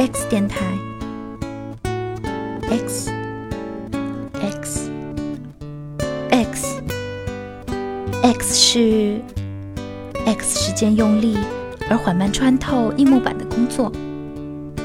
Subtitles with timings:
[0.00, 0.64] X 电台
[2.70, 3.12] ，X
[4.32, 4.90] X
[6.30, 6.82] X
[8.22, 9.20] X 是
[10.24, 11.36] X 时间用力
[11.90, 13.92] 而缓慢穿透硬木板的工作，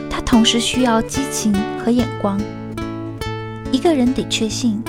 [0.09, 2.37] 它同时需要激情和眼光。
[3.71, 4.83] 一个人得确信，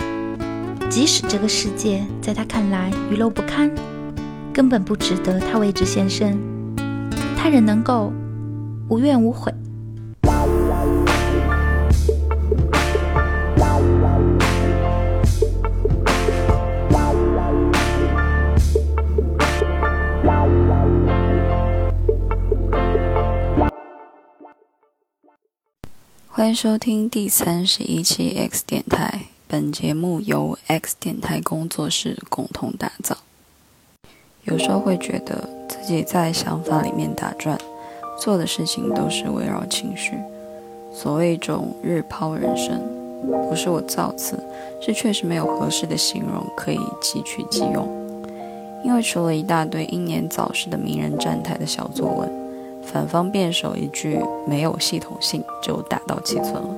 [0.91, 3.71] 即使这个世界在他看来愚陋不堪，
[4.53, 6.37] 根本不值得他为之献身，
[7.37, 8.13] 他仍能够
[8.89, 9.55] 无怨无悔。
[26.37, 29.23] 欢迎收听第三十一期 X 电台。
[29.49, 33.17] 本节目由 X 电台工作室共同打造。
[34.45, 37.59] 有时候会觉得自己在想法里面打转，
[38.21, 40.13] 做的事情都是围绕情绪。
[40.93, 42.83] 所谓一种日抛人生，
[43.49, 44.39] 不是我造次，
[44.79, 47.89] 是确实没有合适的形容可以汲取即用。
[48.85, 52.46] 因为除了一大堆英年早逝的名人站台的小作文。
[52.87, 56.75] 反方辩手一句没有系统性就打到七寸了，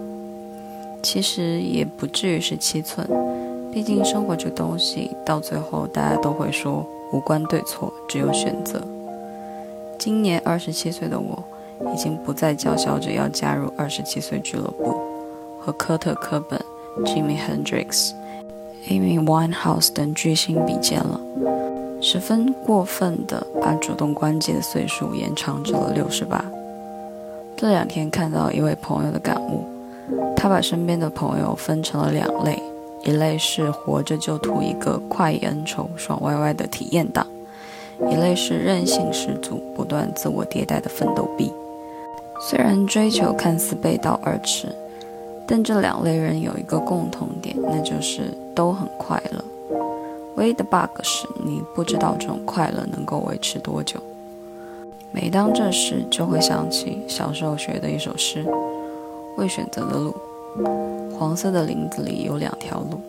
[1.03, 3.07] 其实也不至于是七寸，
[3.71, 8.83] 毕竟生活这东西到最后大家都会说无关对错，只有选择。
[9.99, 11.45] 今年二十七岁的我，
[11.93, 14.95] 已经不再叫嚣着要加入二十七岁俱乐部，
[15.61, 16.61] 和科特·科本、
[17.05, 18.13] Jimmy Hendrix、
[18.89, 21.21] Amy Winehouse 等巨星比肩了。
[22.01, 26.45] 十分过分的把主动关机的岁数延长至了六十八。
[27.57, 29.65] 这两天看到一位朋友的感悟，
[30.37, 32.63] 他把身边的朋友分成了两类：
[33.05, 37.27] 一类是活着就图一个快意恩仇、爽歪歪的体验党；
[38.09, 41.53] 一类是韧性十足、不断自我迭代的奋斗逼。
[42.41, 44.69] 虽然追求看似背道而驰，
[45.49, 49.45] 但这两类人有一个共同点，那就是都很快乐。
[50.39, 53.99] 唯一的 bug 是你不知道这种快乐能够维持多久。
[55.11, 58.47] 每当这时，就会想起小时候学的一首诗
[59.37, 60.15] ：“未选择的路，
[61.19, 63.01] 黄色的林子里有两条路，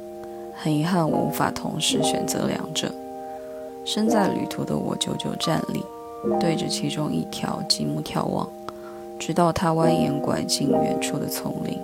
[0.55, 2.91] 很遗憾我无法同时选择两者。
[3.85, 5.85] 身在旅途的我久久站立，
[6.39, 8.49] 对着其中一条极目眺望，
[9.19, 11.77] 直到它蜿蜒拐进远处的丛林。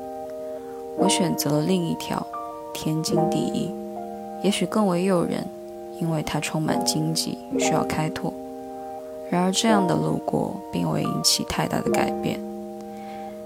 [0.97, 2.25] 我选择了另一条，
[2.73, 3.69] 天经地义。”
[4.45, 5.43] 也许更为诱人，
[5.99, 8.31] 因为它充满荆棘，需要开拓。
[9.27, 12.39] 然而，这样的路过并未引起太大的改变。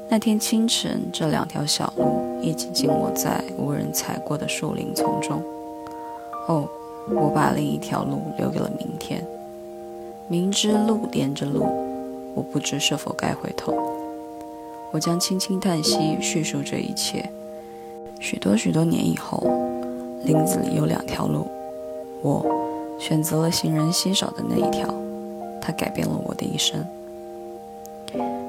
[0.10, 5.42] 那天清晨，这两条小路一起经过在无人踩过的树林丛中。
[6.50, 6.68] 哦，
[7.10, 9.26] 我把另一条路留给了明天。
[10.28, 11.64] 明知路连着路，
[12.36, 13.74] 我不知是否该回头。
[14.92, 17.24] 我将轻轻叹息，叙述这一切。
[18.20, 19.69] 许多许多年以后。
[20.24, 21.48] 林子里有两条路，
[22.22, 22.46] 我
[23.00, 24.88] 选择了行人稀少的那一条，
[25.62, 26.86] 它改变了我的一生。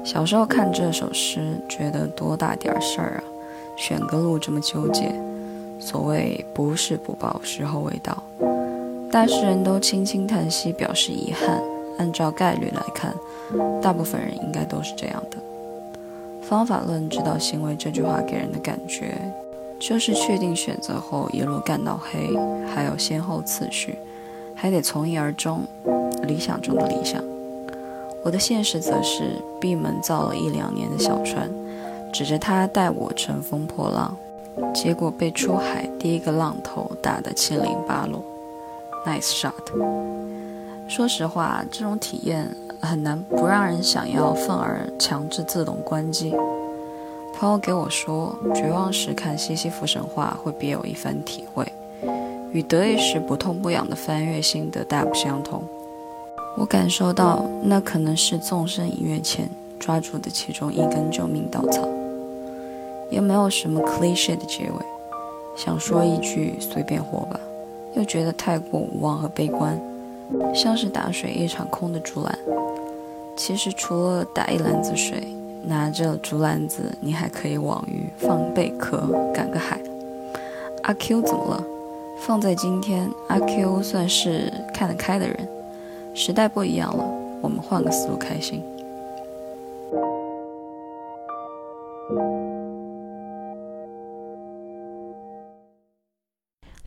[0.03, 3.23] 小时候看这首诗，觉得多大点事儿啊，
[3.77, 5.13] 选个路这么纠结。
[5.79, 8.21] 所谓不是不报，时候未到。
[9.11, 11.59] 大世人都轻轻叹息，表示遗憾。
[11.97, 13.13] 按照概率来看，
[13.81, 15.37] 大部分人应该都是这样的。
[16.41, 19.15] 方法论指导行为这句话给人的感觉。
[19.81, 22.37] 就是确定选择后一路干到黑，
[22.73, 23.97] 还有先后次序，
[24.55, 25.63] 还得从一而终，
[26.27, 27.19] 理想中的理想。
[28.23, 31.49] 我的现实则是闭门造了一两年的小船，
[32.13, 34.15] 指着它带我乘风破浪，
[34.71, 38.23] 结果被出海第一个浪头打得七零八落。
[39.03, 39.51] Nice shot。
[40.87, 42.47] 说实话，这种体验
[42.79, 46.35] 很难不让人想要愤而强制自动关机。
[47.41, 51.65] 朋友给我说，绝望时看西西弗神话会别有一番体会，
[52.53, 55.63] 与得意时不痛不痒的翻阅心得大不相同。
[56.55, 59.49] 我感受到，那可能是纵身一跃前
[59.79, 61.81] 抓住的其中一根救命稻草。
[63.09, 64.85] 也没有什么 cliche 的结尾，
[65.57, 67.39] 想说一句随便活吧，
[67.95, 69.75] 又觉得太过无望和悲观，
[70.53, 72.37] 像是打水一场空的竹篮。
[73.35, 75.35] 其实除了打一篮子水。
[75.63, 79.79] 拿着竹篮子，你还可以网鱼、放贝壳、赶个海。
[80.83, 81.63] 阿 Q 怎么了？
[82.25, 85.47] 放在今天，阿 Q 算是看得开的人。
[86.13, 87.03] 时代不一样了，
[87.41, 88.63] 我们换个思路开心。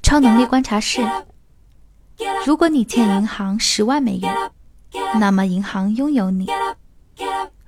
[0.03, 1.03] 超能力观察室：
[2.47, 4.33] 如果你欠银行十万美元，
[5.19, 6.47] 那么银行拥有你。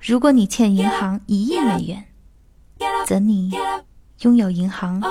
[0.07, 2.05] 如果你欠银行一亿美元，
[3.05, 3.51] 则你
[4.21, 5.03] 拥有银行。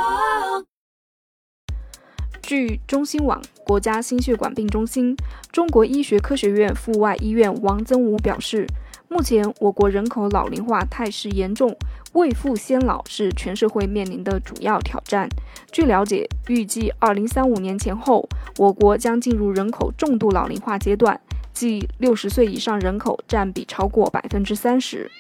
[2.41, 5.15] 据中新网国家心血管病中心、
[5.53, 8.67] 中国医学科学院阜外医院王增武表示，
[9.11, 11.77] 目前我国人口老龄化态势严重，
[12.15, 15.29] 未富先老是全社会面临的主要挑战。
[15.71, 18.27] 据了解，预计二零三五年前后，
[18.57, 21.21] 我国将进入人口重度老龄化阶段，
[21.57, 25.11] 即六十岁以上人口占比超过百分之三十。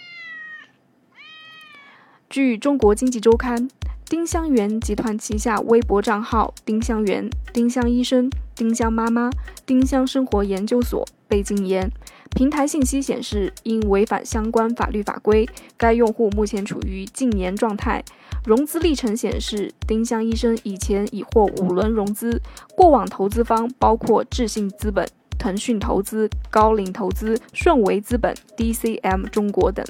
[2.28, 3.70] 据中国经济周刊。
[4.08, 9.28] 丁香园集团旗下微博账号“丁香园”、“丁香医生”、“丁香妈妈”、
[9.66, 11.90] “丁香生活研究所”被禁言。
[12.30, 18.04] 平台信息显示，因违反相关法律法规，该用户目前处于禁言状态。
[18.44, 22.40] 融资历程显示，丁香医生以前已获五轮融资，
[22.76, 25.04] 过往投资方包括智信资本、
[25.38, 29.84] 腾讯投资、高瓴投资、顺为资本、DCM 中国等。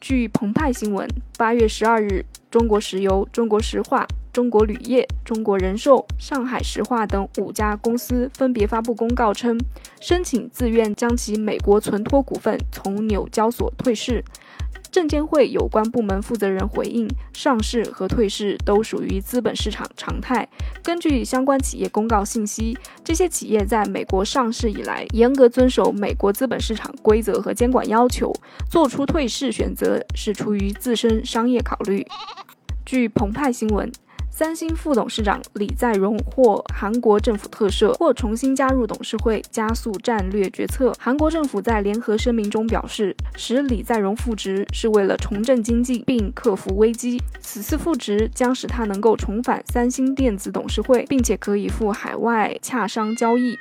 [0.00, 2.24] 据澎湃新闻，八月十二日。
[2.50, 9.58] 中国石油、中国石化、中国铝业、中国人寿、上海石化等五家公司分别发布公告称，
[10.00, 14.22] 申请自愿将其美国存托股份从纽交所退市。
[14.94, 20.48] 证监会有关部门负责人回应：上市和退市都属于资本市场常态。
[20.84, 28.32] 根据相关企业公告信息，这些企业在美国上市以来，严格遵守美国资本市场规则和监管要求，
[28.70, 32.06] 做出退市选择是出于自身商业考虑。
[32.86, 33.90] 据澎湃新闻，
[34.36, 40.92] 三星副董事长李在镕获韩国政府特赦，或重新加入董事会，加速战略决策。
[40.98, 47.22] 韩国政府在联合声明中表示，使李在镕复职是为了重振经济并克服危机。
[47.38, 53.56] 此次复职将使他能够重返三星电子董事会，并且可以赴海外洽商交易。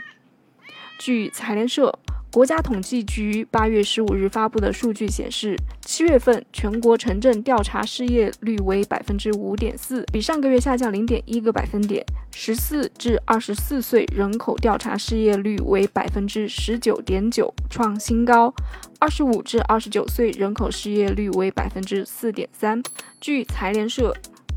[1.05, 1.94] 据财联社。
[2.31, 12.05] 国家统计局八月十五日发布的数据显示，七月份全国城镇调查失业率为百分之五点四，比上个月下降零点一个百分点。
[12.31, 18.49] 十四至二十四岁人口调查失业率为百分之十九点九，创新高；
[18.97, 22.81] 二十五至二十九岁人口失业率为百分之四点三。
[23.19, 24.15] 据财联社。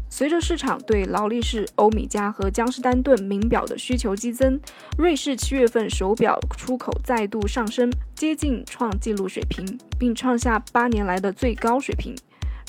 [0.09, 4.59] 随着市场对劳力士、欧米茄和江诗丹顿名表的需求激增，
[4.97, 12.15] 瑞士七月份手表出口再度上升，接近创纪录水平，并创下八年来的最高水平。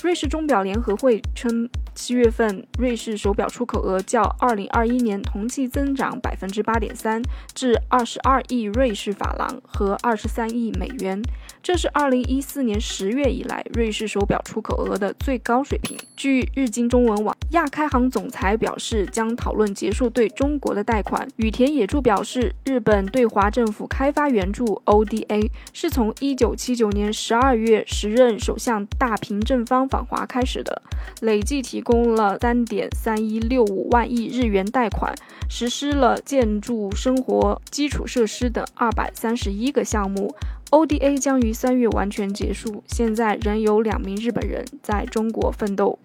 [0.00, 7.20] 瑞士钟表联合会称，七月份瑞士手表出口额较二零二一年同期增长百分之八点三，
[7.52, 11.20] 至二十二亿瑞士法郎和二十三亿美元，
[11.68, 15.98] 这是二零一四年十月以来瑞士手表出口额的最高水平。
[16.16, 21.28] 据日经中文网，亚开行总裁表示将讨论结束对中国的贷款。
[21.36, 29.86] 羽田野助表示，日本对华政府开发援助 （ODA） 是从一九七九年十二月时任首相大平正方。
[29.86, 30.80] 访华开始的，
[31.20, 35.14] 累计提供了三点三一六五万亿日元贷款，
[35.50, 40.34] 实施了建筑生活基础设施等二百三十一个项目。
[40.70, 45.98] ODA 将于三月完全结束，现在仍有两名日本人在中国奋斗。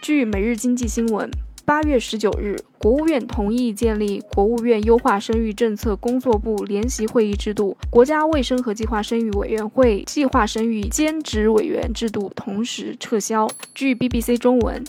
[0.00, 1.30] 据《每日经济新闻》。
[1.64, 13.48] 八月十九日，国务院同意建立国务院优化生育政策工作部联席会议制度，国家卫生和计划生育委员会计划生育兼职委员制度同时撤销。
[13.72, 14.82] 据 BBC 中文，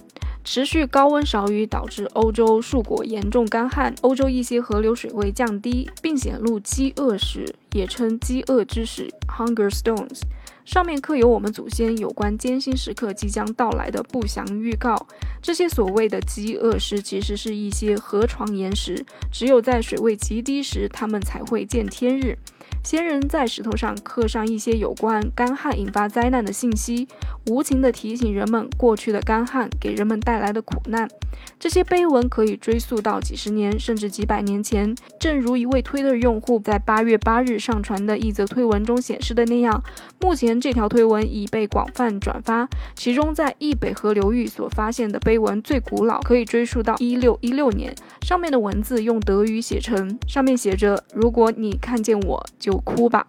[0.43, 10.21] 持续高温少雨导致欧洲数国严重干旱，欧洲一些河流水位降低，并显露饥饿时，也称饥饿之石 （Hunger Stones）。
[10.65, 15.07] 上面刻有我们祖先有关艰辛时刻即将到来的不祥预告。
[15.41, 22.37] 这些所谓的饥饿石，其实是一些河床岩石，只有在水位极低时，它们才会见天日。
[22.83, 27.07] 先人在石头上刻上一些有关干旱引发灾难的信息，
[27.47, 31.09] 无情地提醒人们过去的干旱给人们带来的苦难。
[31.57, 34.93] 这些碑文可以追溯到几十年甚至几百年前。
[35.17, 39.81] 正如一位推特用户在八月八日上传的一则推文中显示的那样，
[40.19, 42.67] 目前这条推文已被广泛转发。
[42.95, 47.95] 其中，在易北河流域所发现的碑文最古老，可以追溯到一六一六年。
[48.21, 53.27] 上面的文字用德语写成，上面写着：“如果你看见我就。”哭吧。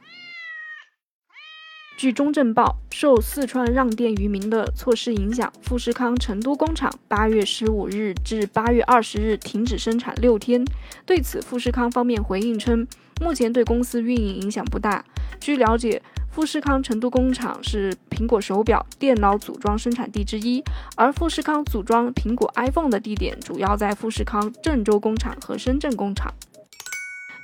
[1.96, 10.64] 据中证报，受四川让电渔民的措施影响，富士康成都工厂八月十五日至八月二十日停止生产六天。
[11.06, 12.86] 对此，富士康方面回应称，
[13.20, 15.04] 目前对公司运营影响不大。
[15.40, 20.62] 据了解，富士康成都工厂是苹果手表、电脑组装生产地之一，
[20.96, 26.34] 而富士康组装苹果 iPhone 的地点主要在富士康郑州工厂和深圳工厂。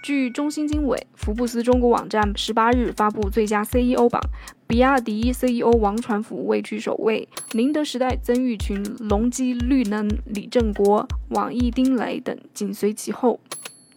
[0.02, 4.20] 据中新经纬、福布斯中国网站十八日发布最佳 CEO 榜，
[4.66, 13.38] 比亚迪 CEO 王传福位居首位，宁德时代曾毓群、隆基绿能李正国、网易丁磊等紧随其后。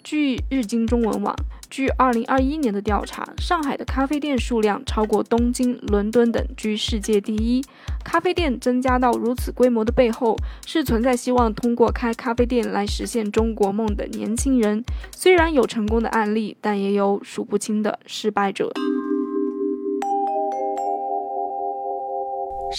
[0.04, 1.34] 据日经中文网，
[1.74, 7.66] 据2021年的调查，上海的咖啡店数量超过东京、伦敦等，居世界第一。
[8.06, 10.38] 咖啡店增加到如此规模的背后，
[10.68, 14.86] 是存在希望通过开咖啡店来实现中国梦的年轻人。
[15.16, 18.72] 虽然有成功的案例，但也有数不清的失败者。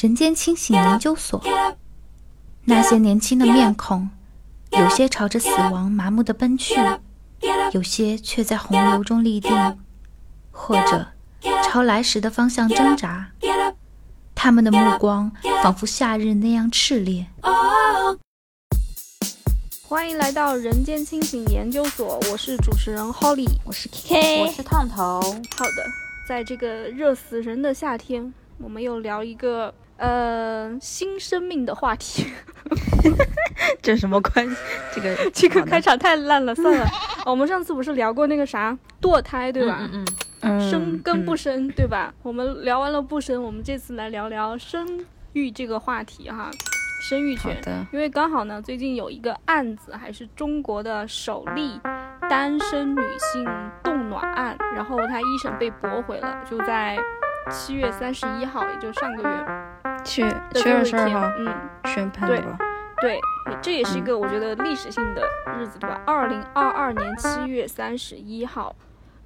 [0.00, 1.42] 人间清醒研究所，
[2.66, 4.08] 那些年轻的面孔，
[4.70, 6.76] 有些朝着死亡麻木的奔去。
[7.72, 9.52] 有些却在洪流中立定，
[10.50, 11.06] 或者
[11.64, 13.30] 朝来时的方向挣扎。
[14.34, 15.30] 他们的目光
[15.62, 17.26] 仿佛夏日那样炽烈。
[19.86, 25.20] 欢迎来到人间清醒研究所，我是主持人 Holly，我是 KK，我是烫头。
[25.56, 25.86] 好的，
[26.28, 32.26] 在这个热死人的夏天，我们又聊一个呃新生命的话题。
[33.82, 34.56] 这什么关系？
[34.94, 36.86] 这个 这个开场太烂了，算了。
[37.26, 39.78] 我们上次不是聊过那个啥堕胎，对吧？
[39.80, 40.04] 嗯
[40.40, 40.70] 嗯。
[40.70, 42.12] 生跟不生，对吧？
[42.22, 44.86] 我们聊完了不生，我们这次来聊聊生
[45.32, 46.50] 育这个话题哈，
[47.08, 47.56] 生育权。
[47.92, 51.80] 因为刚好呢，最近有一个案子，还是中国的首例
[52.28, 53.46] 单身女性
[53.82, 56.98] 冻卵案，然后她一审被驳回了，就在
[57.50, 59.46] 七月三十一号，也就上个月，
[60.04, 61.54] 七月七月二十二号，嗯，
[61.86, 62.58] 宣判对吧？
[63.00, 63.20] 对，
[63.62, 65.22] 这也是一个我觉得历史性的
[65.58, 66.00] 日子，对吧？
[66.06, 68.74] 二零二二年七月三十一号，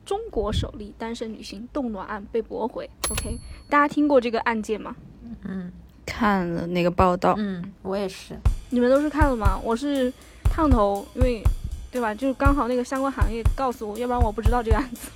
[0.04, 2.88] 中国首例单身女性冻卵案被驳回。
[3.10, 4.96] OK，大家听过这个案件吗？
[5.44, 5.70] 嗯，
[6.06, 7.34] 看了那个报道。
[7.38, 8.34] 嗯，我也是。
[8.70, 9.58] 你们都是看了吗？
[9.62, 10.12] 我是
[10.44, 11.42] 烫头，因为
[11.90, 12.14] 对吧？
[12.14, 15.08] 就是刚好那个相关行业告诉我，要不然我不知道这个案子。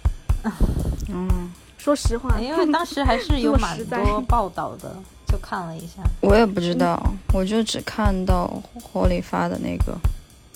[1.13, 4.95] 嗯，说实话，因为当时还是 有蛮多报道的。
[5.33, 8.47] 就看了一下，我也不知道，我就只看到
[8.83, 9.99] 火里发的那个。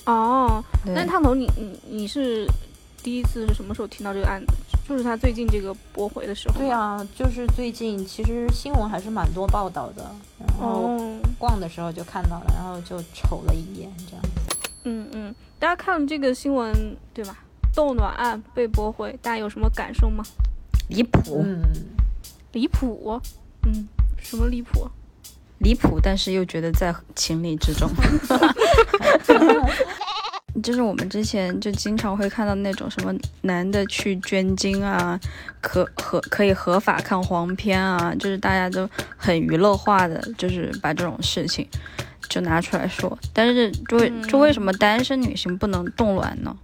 [0.04, 2.46] 哦，那烫头，你你你是
[3.02, 4.52] 第一次是什么时候听到这个案子？
[4.86, 6.58] 就是他最近这个驳回的时候。
[6.58, 10.04] 对啊，就是最近，其实新闻还是蛮多报道的。
[10.38, 10.96] 然后
[11.38, 14.68] 逛的时候就看到了，然后就瞅了一眼，这样子。
[14.84, 17.38] 嗯嗯，大家看了这个新闻对吧？
[17.74, 20.22] 冻卵案被驳回，大家有什么感受吗？
[20.88, 21.42] 离谱。
[21.42, 21.62] 嗯。
[22.52, 23.20] 离谱。
[23.64, 23.88] 嗯。
[24.28, 24.90] 什么离谱？
[25.58, 27.88] 离谱，但是又觉得在情理之中。
[30.62, 35.18] 就是我们之前就经常会看到那种什么男的去捐精啊，
[35.60, 41.68] 可合可以合法看黄片啊，就是大家都很娱乐化的，就是把这种事情
[42.28, 43.18] 就拿出来说。
[43.32, 46.56] 但是就为就为什么单身女性不能冻卵呢？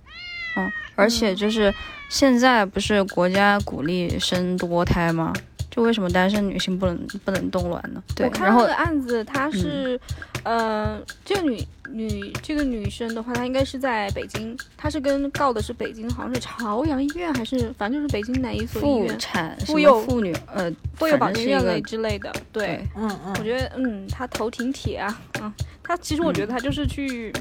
[0.57, 1.73] 嗯，而且就是
[2.09, 5.33] 现在不是国家鼓励生多胎吗？
[5.75, 8.03] 就为什么单身女性不能不能冻卵呢？
[8.15, 9.99] 对，然后这个案子，她是，
[10.45, 19.09] 呃，这个女女这个女生的话，她应该是在北京，她是跟告的是北京，好像是朝阳医院还是反正就是北京哪一所医院？
[19.09, 22.31] 妇产妇幼妇女呃妇幼保健院类之类的。
[22.53, 25.51] 对，嗯嗯，我觉得嗯，她头挺铁啊，嗯，
[25.83, 27.33] 她其实我觉得她就是去。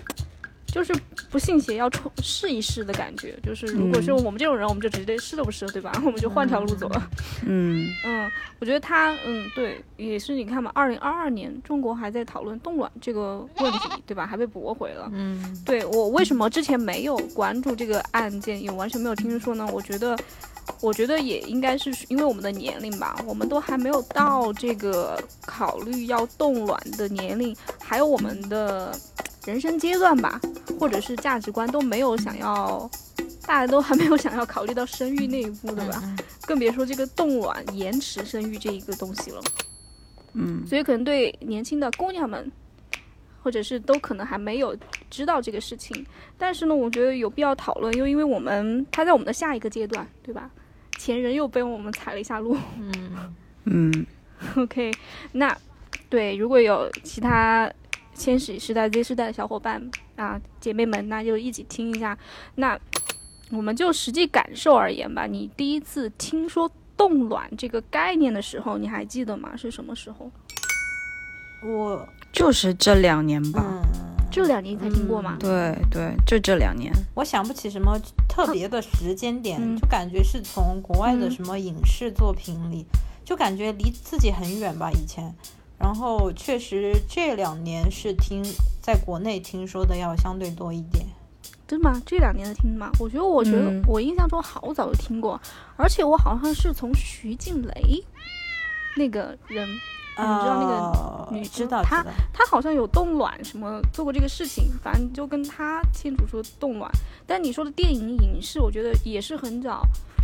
[0.73, 0.93] 就是
[1.31, 3.39] 不信邪，要冲试一试的感觉。
[3.41, 5.91] 就是如果是我们这种人，我们就直接试都不试，对吧？
[6.05, 7.09] 我们就换条路走了。
[7.45, 14.27] 嗯嗯，我觉得他嗯对，也是你看嘛，二零二二年中国还在讨论冻卵这个问题，对吧？
[14.27, 15.09] 还被驳回了。
[15.13, 19.65] 嗯，对我为什么之前没有关注这个案件，也完全没有听说呢？
[19.71, 20.17] 我觉得，
[20.81, 28.91] 我觉得也应该是因为我们的年龄吧，我们都还没有到这个考虑要冻卵的年龄，还有我们的。
[29.45, 30.39] 人生阶段吧，
[30.79, 32.89] 或者是价值观都没有想要，
[33.47, 36.15] 大家都还没有想要考虑到生育那一步，对吧？
[36.45, 39.41] 更别说这个冻卵延迟生育这一个东西了。
[40.33, 42.51] 嗯，所以可能对年轻的姑娘们，
[43.41, 44.77] 或者是都可能还没有
[45.09, 46.05] 知道这个事情。
[46.37, 50.49] 但是呢，我觉得有必要讨论，因为因为我们他在我们的下一个阶段，对吧？
[50.97, 52.55] 前人又被我们踩了一下路。
[52.77, 53.33] 嗯
[53.65, 54.05] 嗯。
[54.55, 54.91] OK，
[55.31, 55.55] 那
[56.09, 57.71] 对，如果有其他。
[58.21, 62.15] 千禧时代、Z 时代的小伙伴啊，姐妹们，那就一起听一下。
[62.53, 62.79] 那
[63.49, 65.25] 我们就实际感受而言吧。
[65.25, 69.57] 你第一次听说冻卵这个概念的时候，你还记得吗？
[69.57, 70.29] 是什么时候？
[71.63, 73.65] 我就是这两年吧。
[73.65, 73.81] 嗯，
[74.29, 75.37] 这两年才听过吗？
[75.39, 76.93] 对对，就这两年。
[77.15, 77.99] 我想不起什么
[78.29, 82.85] 特别的时间点，就感觉是从国外的什么影视作品里，
[83.25, 84.91] 就感觉离自己很远吧。
[84.91, 85.33] 以前。
[85.81, 88.43] 然后确实这两年是听
[88.79, 91.03] 在国内听说的要相对多一点，
[91.67, 91.99] 真的吗？
[92.05, 92.91] 这两年的听吗？
[92.99, 95.41] 我觉得，我觉得嗯我印象中好早就听过，
[95.75, 98.03] 而且我好像是从徐静蕾
[98.95, 106.91] 那个人，你知道那个呃女知道她她好像有冻卵什么做过这个事情，反正就跟她清楚说冻卵。
[107.25, 109.81] 但你说的电影影视，我觉得也是很早，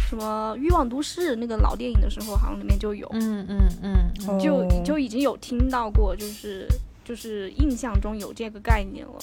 [0.07, 3.93] 什么《欲望都市》那个老电影的时候，好像里面就有，嗯嗯嗯
[4.27, 6.65] 嗯，就哦就已经有听到过，就是
[7.03, 9.19] 就是印象中有这个概念了，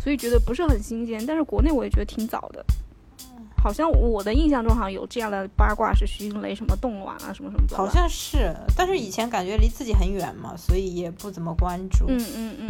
[0.00, 1.26] 所以觉得不是很新鲜。
[1.26, 2.64] 但是国内我也觉得挺早的，
[3.60, 7.76] 好像我的印象中好像有这样的八卦，是徐静蕾什么冻卵啊，什么什么的。
[7.76, 12.04] 好像是，但是以前感觉离自己很远嘛，所以也不怎么关注。
[12.06, 12.68] 嗯嗯嗯，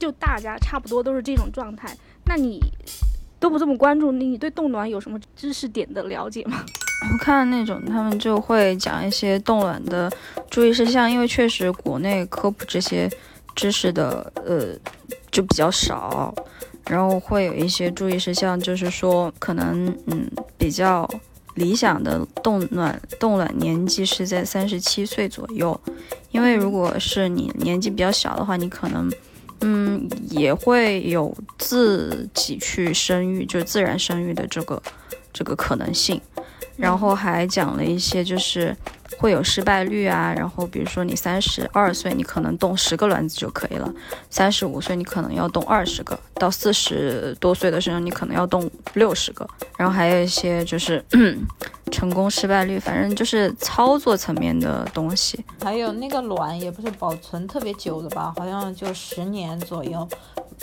[0.00, 1.96] 就大家差不多都是这种状态。
[2.24, 2.58] 那你
[3.44, 6.64] 都不这么关注，你对冻卵有什么知识点的了解吗？
[7.12, 10.10] 我看那种他们就会讲一些冻卵的
[10.48, 13.06] 注意事项，因为确实国内科普这些
[13.54, 14.68] 知识的呃
[15.30, 16.34] 就比较少，
[16.88, 21.06] 然后会有一些注意事项，就是说可能嗯比较
[21.56, 25.78] 理想的冻卵冻卵年纪是在三十七岁左右，
[26.30, 29.12] 因为如果是你年纪比较小的话，你可能。
[29.66, 34.82] 嗯，也会有自己去生育，就自然生育的这个
[35.32, 36.20] 这个可能性。
[36.76, 38.76] 然后还讲了一些就是
[39.16, 43.88] 会有失败率啊，然后比如说你三十二岁，你可能冻十个卵子就可以了；
[44.28, 49.48] 三十五岁你可能要冻二十个，到四十多岁的时候你可能要冻六十个。
[49.78, 51.02] 然后还有一些就是
[51.90, 55.44] 成功失败率，反正就是操作层面的东西。
[55.60, 60.06] 还有那个卵也不是保存特别久的吧，好像就十年左右。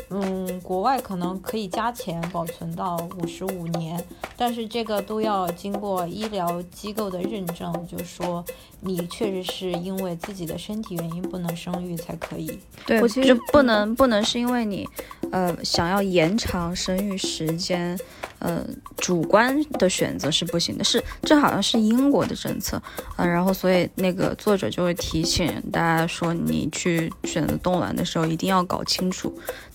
[0.10, 4.02] 嗯，国外可能可以加钱保存到五十五年，
[4.38, 8.44] 但是这个都要经过医疗机构的认证，就说
[8.82, 12.60] 你确实是因为自己的身体原因不能生育才可以。
[12.86, 14.88] 对我其实就不能不能是因为你，
[15.32, 17.98] 呃，想要延长生育时间，
[18.40, 18.66] 呃，
[18.98, 22.82] 主观的选择是不行的，是这好像是英国的政策，
[23.18, 29.32] 嗯、然后所以那个作者就会提醒大家说，你去选择冻卵的时候一定要搞清楚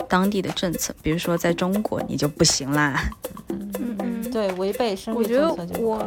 [0.09, 3.09] 当地的政策，比如说在中国你就不行啦，
[3.47, 5.97] 嗯嗯，对，违背生育政策就。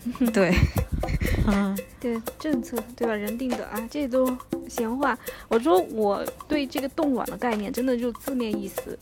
[0.32, 0.52] 对，
[1.46, 3.14] 嗯对政策对吧？
[3.14, 4.36] 人定的啊，这都
[4.68, 5.18] 闲话。
[5.48, 8.98] 我说我对这个冻卵的概念，真的就字面意思，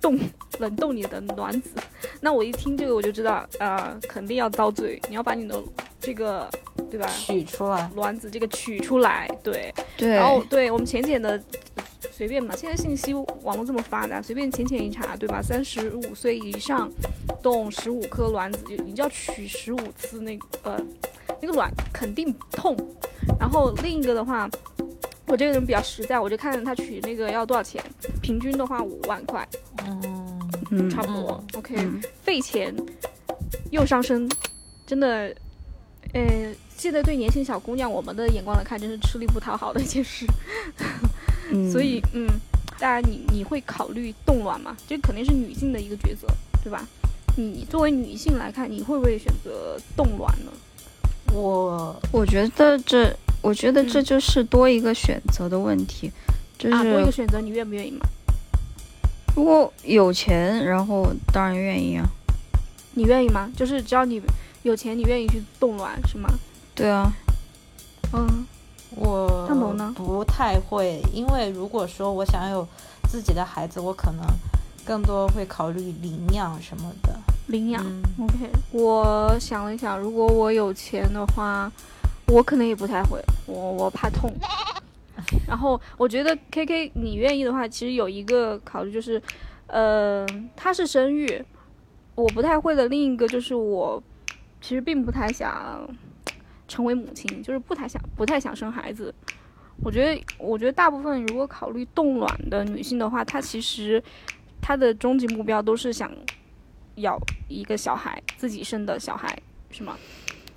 [0.00, 0.18] 冻
[0.58, 1.70] 冷冻你的卵子。
[2.20, 5.00] 那我一听这个，我就知道啊、肯定要遭罪。
[5.08, 5.62] 你要把你的
[6.00, 6.50] 这个
[6.90, 9.72] 对吧，取出来，卵子这个取出来，对。
[9.96, 11.40] 对，然后对我们浅浅的
[12.12, 15.42] 随便嘛，现在信息网络这么发达，随便浅浅一查，对吧？
[15.42, 16.90] 三十五岁以上
[17.42, 20.80] 动十五颗卵子，你就要取十五次那个呃
[21.40, 22.76] 那个卵肯定痛。
[23.38, 24.48] 然后另一个的话，
[25.26, 27.82] 我这个人比较实在，我就看他取那个要多少钱，
[28.22, 29.46] 平均的话五万块，
[29.84, 31.44] 嗯，嗯差不多。
[31.54, 32.74] OK，、嗯费钱
[33.70, 34.28] 又伤身，
[34.86, 35.34] 真的，
[36.14, 40.24] 呃，现在对年轻小姑娘我们的眼光来看，真是吃力不讨好的一件事。
[41.50, 42.28] 嗯所以，嗯，
[42.78, 44.76] 当然你你会考虑冻卵吗？
[44.88, 46.26] 这肯定是女性的一个抉择，
[46.62, 46.86] 对吧？
[47.36, 50.50] 你作为女性来看，你会不会选择冻卵呢？
[51.32, 56.10] 我我觉得这，我觉得这嗯就是多一个选择的问题，
[56.58, 58.06] 就啊，多一个选择，你愿不愿意嘛？
[59.34, 62.06] 如果有钱，然后当然愿意啊。
[62.94, 63.50] 你愿意吗？
[63.54, 64.22] 就是只要你
[64.62, 66.28] 有钱，你愿意去冻卵是吗？
[66.74, 67.12] 对啊，
[68.14, 68.46] 嗯，
[68.96, 69.46] 我
[69.94, 72.66] 不太会，因为如果说我想有
[73.08, 74.24] 自己的孩子，我可能
[74.84, 77.14] 更多会考虑领养什么的。
[77.48, 77.84] 领养。
[77.84, 81.70] 嗯 OK，我想了一想，如果我有钱的话，
[82.26, 84.32] 我可能也不太会，我我怕痛。
[85.46, 89.22] 然后我觉得 K K 你愿意的话，其实有一个考虑就是，
[89.66, 91.42] 呃，他是生育，
[92.14, 92.88] 我不太会的。
[92.88, 94.02] 另一个就是我
[94.60, 95.88] 其实并不太想
[96.68, 99.14] 成为母亲，就是不太想不太想生孩子。
[99.82, 104.02] 我觉得，我觉得大部分如果考虑冻卵的女性的话，她其实
[104.60, 106.10] 她的终极目标都是想
[106.94, 109.38] 要一个小孩，自己生的小孩，
[109.70, 109.96] 是吗？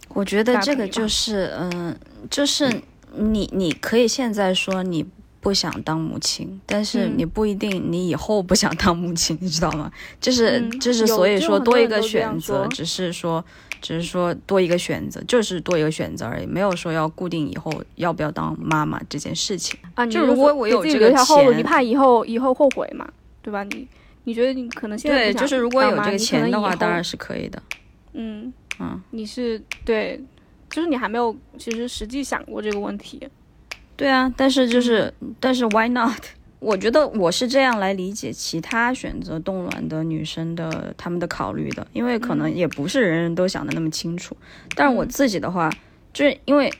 [0.09, 1.95] 我觉得这个就是，嗯，
[2.29, 2.81] 就是
[3.13, 5.05] 你你可以现在说你
[5.41, 9.91] 不想当母亲，但是嗯你不一定你以后不想当母亲，你知道吗？
[10.21, 13.43] 就是嗯就是，所以说多一个选择，只是说
[13.81, 19.79] 只是说多一个选择，就是多一个选择而已，没有说要固定以后要不要当妈妈这件事情。
[19.95, 23.07] 啊，你就如果我有这个钱你怕以后以后后悔嘛，
[23.41, 23.63] 对吧？
[23.63, 23.87] 你
[24.25, 27.61] 你觉得你可能现在对，就是如果有这个钱的话，当然是可以的。
[28.13, 30.21] 嗯，嗯，你是对，
[30.69, 33.27] 就是你还没有其实实际想过这个问题。
[33.95, 36.23] 对啊，但是就是，嗯但是 why not？
[36.59, 44.35] 我觉得我是这样来理解其他选择冻卵的女生的她们的考虑的，因为可能也不是人人都想的那么清楚。
[44.75, 45.71] 但是我自己的话，
[46.11, 46.71] 就是因为，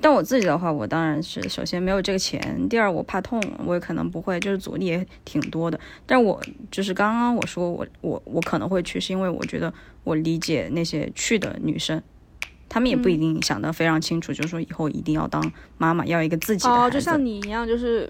[0.00, 5.78] 但我自己的话，我当然是首先没有这个钱，第二我怕痛，我也可能不会，就是阻力也挺多的。
[6.06, 12.02] 但我就是刚刚我说我我我可能会去，是因为我觉得我理解那些去的女生。
[12.68, 16.94] 她们也不一定想得非常清楚，就是说以后一定要当妈妈，要一个自己的孩哦，子。
[16.94, 18.08] 就像你一样，就是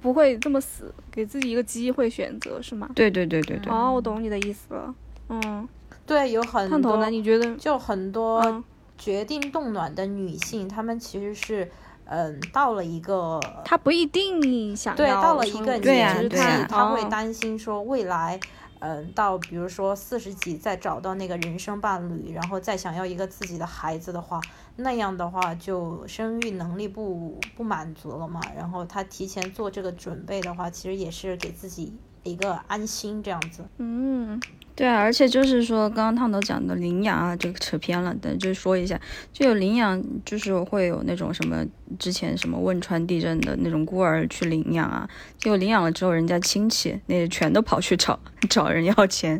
[0.00, 2.88] 不会这么死，给自己一个机会选择，是吗？
[2.94, 4.94] 对对对对对，哦，我懂你的意思了。
[5.28, 5.68] 嗯，
[6.06, 7.10] 对，有很多烫头呢？
[7.10, 7.54] 你觉得？
[7.56, 8.64] 就很多嗯
[8.98, 11.70] 决定冻卵的女性，她们其实是，
[12.04, 16.36] 嗯，到了一个他不一定想对，要到了一个年纪，
[16.68, 18.38] 她会哦担心说未来，
[18.80, 24.38] 嗯，到比如说四十几再找到那个人生伴侣，然后再想要一个自己的孩子的话，
[24.82, 28.40] 那样的话就生育能力不不满足了嘛。
[28.56, 33.64] 然后他提前做这个准备的话，其实也是给自己一个安心这样子。
[33.78, 34.40] 嗯
[34.76, 38.98] 对啊，而且就是说，刚刚烫头讲的领养啊，这个扯偏了，但就说一下，
[39.30, 41.62] 就有领养，就是会有那种什么
[41.98, 49.38] 之前什么汶川地震的那种孤儿去领养啊，结果领养了之后，人家亲戚那全都跑去找 找人要钱，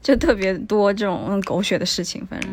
[0.00, 2.50] 就特别多这种嗯狗血的事情，反正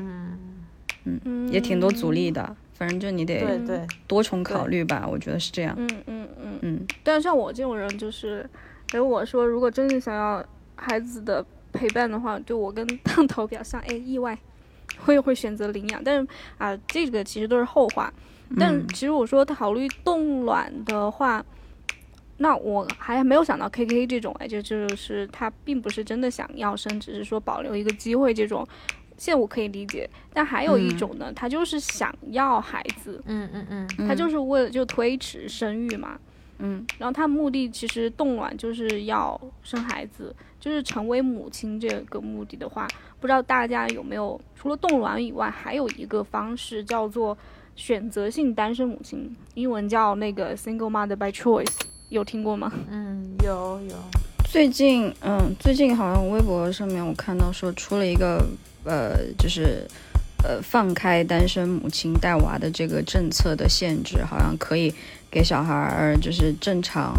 [1.08, 6.60] 嗯，嗯，也挺多阻力的，反正就你得对对，多重考虑吧，我觉得是这样，嗯嗯嗯。
[6.62, 8.48] 嗯但是像我这种人，就是，
[8.92, 10.44] 哎，我说如果真的想要
[10.76, 14.38] 孩子的陪伴的话，就我跟烫头比较像，哎， 意外，
[15.06, 16.04] 我也会选择领养。
[16.04, 18.12] 但是啊、这个其实都是后话。
[18.58, 21.44] 但嗯其实我说考虑冻卵的话，
[22.38, 28.66] 那我还没有想到 K K 这种，哎，就就是他并不是真的想要生，只是说保留一个机会这种。
[29.18, 30.98] 现在我可以理解，但还有一嗯。
[30.98, 34.08] 种呢，他就是想要孩子，嗯嗯嗯，嗯。
[34.08, 36.18] 他就是为了就推迟生育嘛。
[36.60, 36.86] 嗯。
[36.98, 42.88] 然后他目的其实冻卵就是要生孩子，就是成为母亲这个目的的话，
[43.20, 47.38] 不知道大家有没有除了冻卵以外，还有一个方式叫做
[47.76, 52.72] 选择性单身母亲，英文叫那个 single mother by choice，有听过吗？
[52.90, 53.96] 嗯，有有，
[54.50, 58.44] 最近，嗯，最近好像微博上面我看到说出了一个，
[58.86, 59.86] 呃，就是，
[60.44, 64.94] 呃，放开单身母亲带娃的这个政策的限制，好像可以
[65.30, 67.14] 给小孩儿就是正常，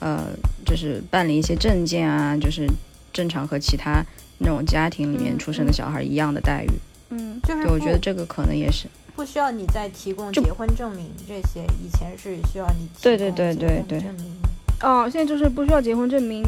[0.00, 0.26] 呃，
[0.64, 2.68] 就是办理一些证件啊，就是
[3.12, 4.04] 正常和其他
[4.38, 6.70] 那种家庭里面嗯出生的小孩一样的待遇。
[7.08, 8.86] 嗯就是对，我觉得这个可能也是，
[9.16, 14.36] 不需要你再提供结婚证明这些，以前是需要你提对对对对对婚证明。
[14.82, 16.44] 哦，现在就是不需要结婚证明，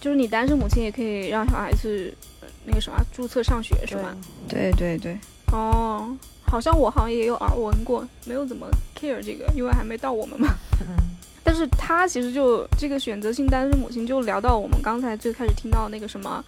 [0.00, 4.16] 就是你单身母亲也可以让小孩子呃那个什么注册上学是对吗？
[4.48, 5.18] 对对对，
[5.52, 10.48] 哦，好像我好像也有耳闻过，没有怎么 care 这个，因为还没到我们嘛。
[10.80, 10.94] 嗯
[11.42, 16.44] 但是他其实就这个选择性单身母亲，就聊到我们刚才最开始听到那个什么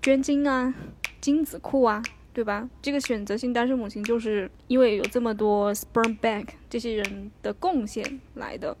[0.00, 0.72] 捐精啊、
[1.20, 2.00] 精子库啊，
[2.32, 2.66] 对吧？
[2.80, 8.74] 这个选择性单身母亲就是因为有这么多 sperm bank 这些人的贡献来的。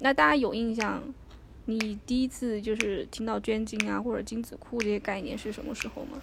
[0.00, 1.00] 那大家有印象？
[1.70, 6.18] 你第一次就是听到捐精啊或者精子库这些概念是什么时候吗？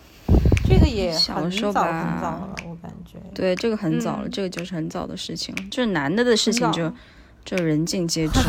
[0.68, 3.20] 这个也小很早时候吧很早了，我感觉。
[3.36, 6.92] 对，这个很早了，嗯这个就是很早的事情了，就是男的的事情就
[7.46, 8.40] 就人尽皆知。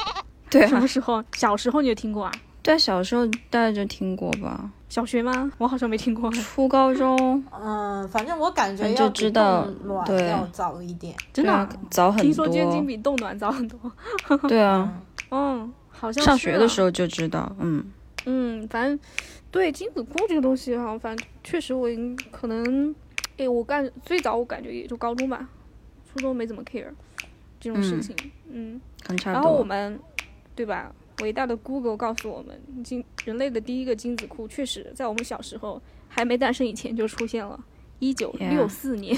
[0.48, 1.22] 对啊什么，时候？
[1.36, 2.32] 小时候你就听过啊？
[2.62, 5.52] 对，小时候大概就听过吧，小学吗？
[5.58, 6.30] 我好像没听过。
[6.32, 11.14] 初高中， 嗯，反正我感觉就知道冻卵对要早一点。
[11.34, 12.48] 真的早很多听说。
[12.48, 13.78] 捐精比冻卵早很多。
[14.48, 14.90] 对啊，
[15.30, 17.84] 嗯，好像上学的时候就知道，嗯，
[18.26, 18.98] 嗯，反正
[19.50, 21.88] 对精子库这个东西哈，反正确实我
[22.30, 22.94] 可能，
[23.38, 25.48] 哎，我干最早我感觉也就高中吧，
[26.12, 26.88] 初中没怎么 care
[27.58, 28.16] 这种事嗯情。
[28.50, 28.80] 嗯，
[29.24, 29.42] 然。
[29.42, 29.98] 后我们
[30.54, 30.92] 对吧？
[31.22, 37.58] 伟大的 Google 告诉我们，精人类的第一个精子库确实在我们小时候还没诞生以前就出现了，
[38.00, 39.16] 一九六四年，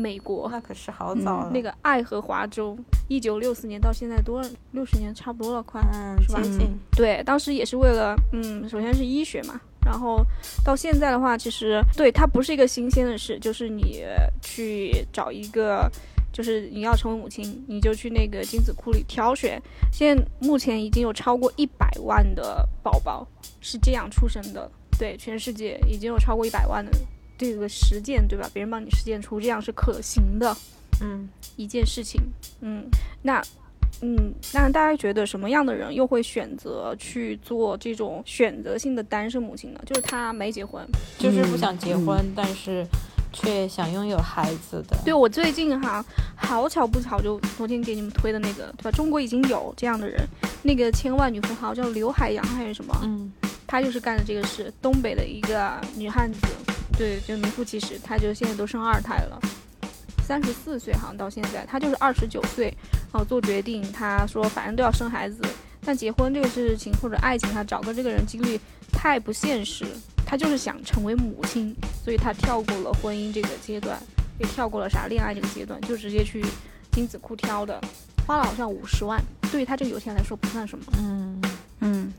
[0.00, 1.50] 美国那可是好早了。
[1.50, 2.76] 嗯那个爱荷华州，
[3.08, 4.48] 一九六四年到现在多少？
[4.72, 5.80] 六十年差不多了，快。
[5.92, 6.40] 嗯，是吧。
[6.92, 10.24] 对，当时也是为了，嗯，首先是医学嘛，然后
[10.64, 14.02] 到现在的话，其实对它不是一个新鲜的事，就是你
[14.40, 15.90] 去找一个，
[16.32, 19.60] 就是你要成为母亲，你就去那个精子库里挑选。
[19.92, 23.26] 现在目前已经有超过一百万的宝宝
[23.60, 26.92] 是这样出生的，对，全世界已经有超过一百万的
[27.40, 28.48] 这个实践，对吧？
[28.52, 30.54] 别人帮你实践出这样是可行的。
[31.00, 31.26] 嗯，
[31.56, 32.20] 一件事情。
[32.60, 32.84] 嗯，
[33.22, 33.42] 那
[34.02, 39.80] 嗯，那大家觉得什么样的人又会选择去做这种选择性的单身母亲呢？
[39.86, 40.86] 就是他没结婚，
[41.18, 42.86] 就是不嗯想结婚，但是
[43.32, 44.98] 却想拥有孩子的。
[45.04, 46.04] 对我最近哈，
[46.36, 48.90] 好巧不巧，就昨天给你们推的那个，对吧？
[48.90, 50.22] 中国已经有这样的人，
[50.62, 52.94] 那个千万女富豪叫刘海洋还是什么？
[53.02, 53.32] 嗯，
[53.66, 56.40] 她就是干的这个事，东北的一个女汉子，
[57.00, 59.40] 对，就名副其实，他就现在都生二胎了，
[60.22, 62.66] 三十四岁好像到现在，他就是二十九岁，
[63.10, 65.40] 然后做决定，他说反正都要生孩子，
[65.82, 68.60] 但结婚这个事情或者爱情，他找个这个人几率
[68.92, 69.86] 太不现实，
[70.26, 73.98] 他就是想成为母亲，所以他跳过了婚姻这个阶段，
[74.38, 76.44] 也跳过了啥恋爱这个阶段，就直接去
[76.92, 77.80] 精子库挑的，
[78.26, 79.18] 花了好像五十万，
[79.50, 80.84] 对于他这个有钱人来说不算什么。
[80.98, 81.42] 嗯，
[81.80, 82.12] 嗯，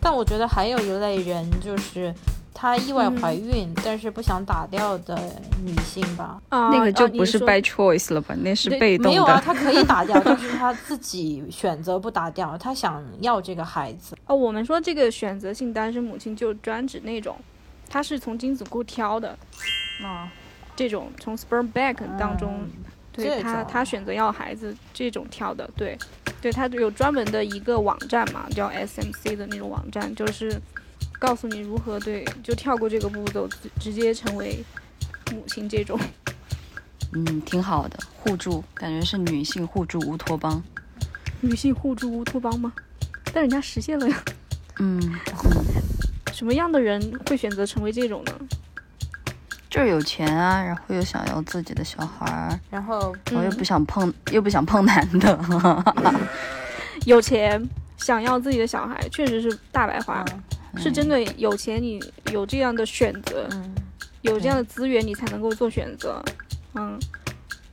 [0.00, 2.12] 但我觉得还有一类人就是。
[2.54, 5.18] 她意外怀孕，但是不想打掉的
[5.66, 6.40] 女性吧？
[6.48, 8.34] 啊那个就不是 by choice 了吧？
[8.38, 9.42] 那是被动没有啊，的。
[9.42, 14.16] 她可以打掉， 但是她自己选择不打掉，她想要这个孩子。
[14.26, 17.36] 哦，我们说这个选择性单身母亲就专指那种，
[17.90, 19.36] 她是从精子库挑的
[20.02, 20.30] 啊，
[20.76, 22.70] 这种，从 sperm bank 当中，嗯
[23.12, 25.96] 对她她选择要孩子这种挑的，对，
[26.40, 30.60] 对，她有专门的一个网站嘛，叫 SMC 的那种网站，就是
[31.18, 34.64] 告诉你如何对，就跳过这个步骤，直直接成为
[35.32, 35.98] 母亲这种。
[37.12, 40.62] 嗯，挺好的，互助，感觉是女性互助乌托邦。
[41.40, 42.72] 女性互助乌托邦吗？
[43.32, 44.22] 但人家实现了呀。
[44.78, 45.00] 嗯，
[46.32, 48.32] 什么样的人会选择成为这种呢？
[49.70, 55.38] 就是有钱啊，然后又想要自己的小孩儿，然后然后又不想碰，又不想碰男的。
[57.06, 57.62] 有钱
[57.96, 60.24] 想要自己的小孩，确实是大白话，
[60.76, 62.00] 是真的有钱，你
[62.32, 63.74] 有这样的选择，嗯，
[64.22, 66.22] 有这样的资源，你才能够做选择，
[66.74, 66.98] 嗯。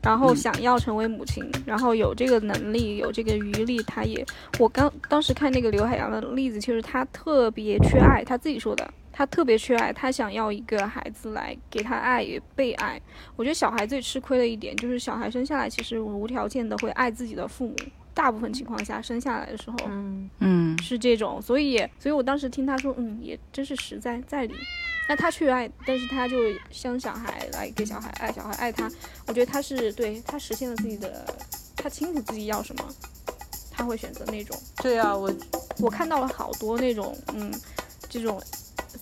[0.04, 4.26] 然后嗯想要成为母亲，然后有这个能力，有这个余力，他也，
[4.58, 13.00] 我刚当时看那个刘海洋的例子，就是他特别缺爱，他自己说的，他特别缺爱，他想要一个孩子来给他爱，也被爱。
[13.36, 17.76] 我觉得小孩最吃亏的一点就是小孩生下来其实无条件的会爱自己的父母，
[18.14, 24.56] 大部分情况下生下来的时候，嗯，嗯，是这种，所以，所以我当时听他说，嗯，也真是实在在理。
[25.10, 26.38] 那他去爱，但是他就
[26.72, 28.90] 生小孩来给小孩爱小孩爱他，
[29.28, 31.26] 我觉得他是对他实现了自己的，
[31.76, 32.86] 他清楚自己要什么，
[33.72, 34.58] 他会选择那种。
[34.82, 35.34] 对啊，我
[35.80, 37.52] 我看到了好多那种，嗯，
[38.10, 38.42] 这种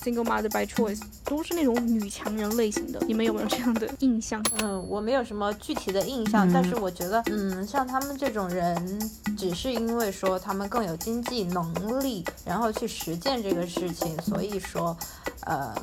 [0.02, 4.44] single mother by choice 都是那种女强人类型的，你们有没有这样的印象？
[4.62, 14.96] 嗯，我没有什么具体的印象，嗯但是我觉得，嗯，像他们这种人，只是因为说他们更有经济能力，然后去实践这个事情，所以说，
[15.42, 15.76] 呃，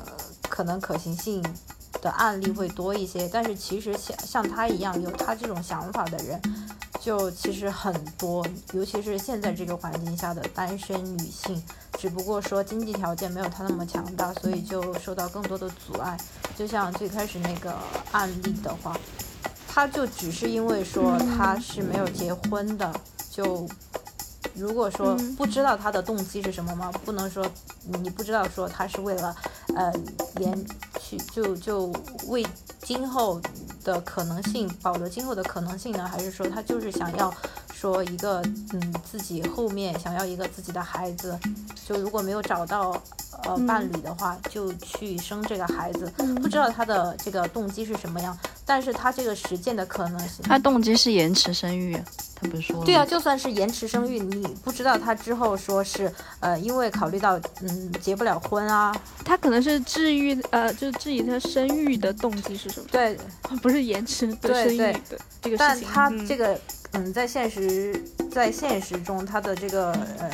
[0.49, 1.43] 可能可行性
[2.01, 3.29] 的案例会多一些。
[3.31, 6.41] 但是其实像像他一样有他这种想法的人，
[6.99, 11.61] 就其实很多，尤其是现在这个环境下的单身女性，
[11.97, 16.17] 只不过说经济条件没有她那么强大，所以就受到更多的阻碍。
[16.57, 17.73] 就像最开始那个
[18.11, 18.97] 案例的话，
[19.67, 22.93] 她就只是因为说她是没有结婚的，
[23.29, 23.67] 就
[24.57, 26.91] 如果说嗯不知道他的动机是什么吗？
[27.05, 27.45] 不能说
[28.01, 29.35] 你不知道说他是为了
[29.75, 29.93] 呃
[30.39, 30.65] 延
[30.99, 31.93] 去就就
[32.27, 32.45] 为
[32.81, 33.41] 今后
[33.83, 37.33] 的可能性保留今后的可能性呢，还是说他就是想要
[37.79, 38.41] 说一个
[38.73, 41.37] 嗯自己后面想要一个自己的孩子，
[41.85, 42.91] 就如果没有找到
[43.43, 46.11] 呃嗯伴侣的话，就去生这个孩子。
[46.17, 48.35] 嗯不知道他的这个动机是什么样，
[48.65, 51.95] 但是他这个实践的可能性，他动机是延迟生育，
[52.35, 62.87] 他不是说对啊，就算是延迟生育，你不知道他之后说是呃，因为考虑到嗯结不了婚啊，他可能是治愈，呃，就质疑他生育的动机是什么？
[62.91, 63.17] 对，
[63.61, 65.87] 不是延迟对生育对对的这个事情。
[65.87, 66.59] 但他嗯这个
[66.97, 67.93] 嗯，在现实
[68.31, 70.31] 在现实中，他的这个呃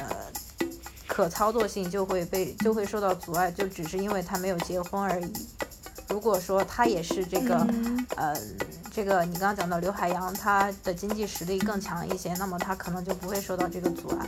[1.06, 5.32] 可操作性就会被就会受到阻碍，就只是因为他没有结婚而已。
[6.10, 8.34] 如果说他也是这个、嗯呃，
[8.92, 14.28] 这个你刚刚讲到刘海洋，他的经济实力更强一些，那么他可能就不会受到这个阻碍。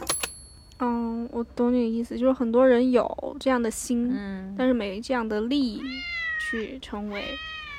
[0.79, 5.81] 嗯，我懂你的意思，就是很多人有这样的心，嗯，但是没这样的力
[6.39, 7.23] 去成为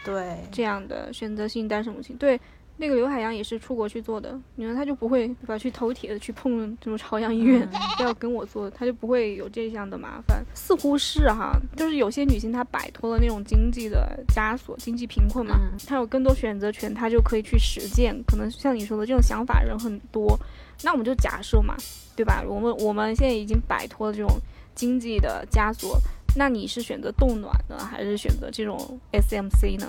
[0.05, 2.16] 对，这样的选择性单身母亲。
[2.16, 2.40] 对，
[2.78, 5.56] 那个刘海洋也是出国去做的，你看他就不会对吧？
[5.56, 7.66] 去头铁的去碰什么朝阳医院，
[8.00, 10.44] 要跟我做，他就不会有这样的麻烦。
[10.54, 18.14] 似乎是哈，就是有些女性她摆脱了那种经济的枷锁、经济贫困嘛，嗯她有更多选择权，她就可以去实践。
[18.26, 20.38] 可能像你说的这种想法人很多，
[20.82, 21.74] 那我们就假设嘛，
[22.14, 22.44] 对吧？
[22.46, 24.38] 我们我们现在已经摆脱了这种
[24.74, 25.98] 经济的枷锁，
[26.36, 29.86] 那你是选择冻卵呢，还是选择这种 SMC 呢？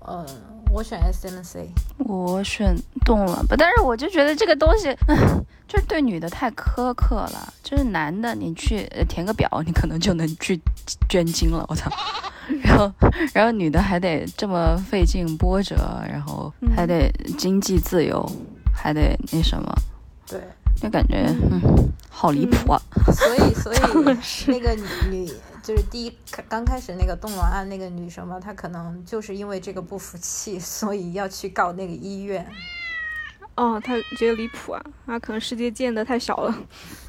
[0.00, 0.26] 呃，
[0.74, 1.68] 我选 SMC。
[1.98, 5.16] 我选动了吧，但是我就觉得这个东西，唉
[5.68, 7.54] 就是对女的太苛刻了。
[7.62, 10.60] 就是男的，你去呃填个表，你可能就能去
[11.08, 11.64] 捐精了。
[11.68, 11.88] 我操！
[12.62, 12.92] 然后
[13.32, 15.76] 然后女的还得这么费劲波折，
[16.10, 17.08] 然后还得
[17.38, 18.28] 经济自由，
[18.74, 19.72] 还得那什么，
[20.26, 20.40] 对，
[20.82, 21.62] 就感觉嗯，
[22.10, 22.82] 好离谱啊。
[23.12, 23.78] 所以所以
[24.50, 24.74] 那个
[25.08, 25.30] 女
[25.64, 26.12] 就是第一
[26.46, 32.46] 刚开始那个冻卵案那个女生嘛，她可能就是因为这个不服气， 所以要去告那个医院。
[33.54, 36.54] 哦，她觉得离谱啊，那可能世界建的太小了，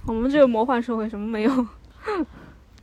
[0.08, 1.68] 我们这个魔幻社会什么没有。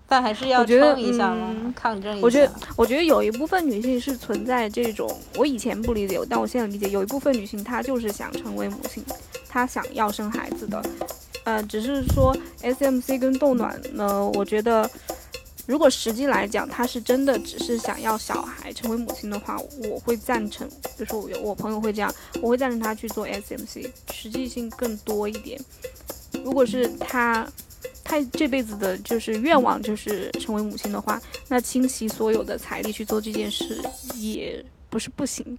[0.06, 2.26] 但还是要冲一下嘛，抗争一下。
[2.26, 9.02] 我觉得，我觉得有一部分女性是存在这种，我以前不理解，但我现在理解，有一部分女性她就是想成为母亲，
[9.48, 10.84] 她想要生孩子的。
[11.44, 14.90] 呃，只是说 S M C 跟冻卵呢，我觉得。
[15.66, 20.68] 如果实际来讲，他是真的只是想要小孩成为母亲的话，我会赞成。
[20.98, 25.60] 就是我有我朋友会这样，我会赞成他去做 SMC，实际性更多一点。
[26.44, 27.46] 如果是他，
[28.02, 33.80] 他这辈子的就是愿望就是成为母亲的话，那倾其所有的财力去做这件事
[34.16, 35.56] 也不是不行。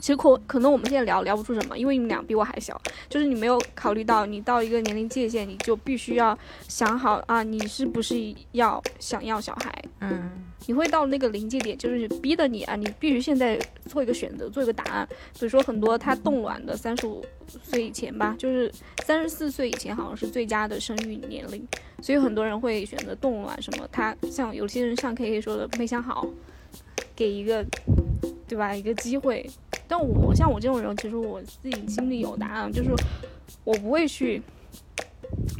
[0.00, 8.14] 其实可可能我们现在聊聊不出什么，因为你们俩比我还小，就是你没有考虑到你到一个年龄界限，你就必须要想好啊，你是不是
[8.52, 9.84] 要想要小孩？
[10.00, 10.30] 嗯，
[10.66, 15.06] 你会到那个临界点，就是逼的你啊，你必须现在做一个选择，做一个答案。
[15.34, 17.24] 比如说很多他冻卵的三十五
[17.62, 18.72] 岁以前吧，就是
[19.04, 21.66] 三十四岁以前好像是最佳的生育年龄，
[22.00, 23.60] 所以很多人会选择冻卵。
[23.60, 23.88] 什么？
[23.90, 26.24] 他像有些人像 K K 说的没想好，
[27.16, 27.66] 给一个。
[28.48, 28.74] 对吧？
[28.74, 29.46] 一个机会，
[29.88, 32.90] 但我像我这种人，其实我自己心里有答案，就是
[33.64, 34.42] 我不会去。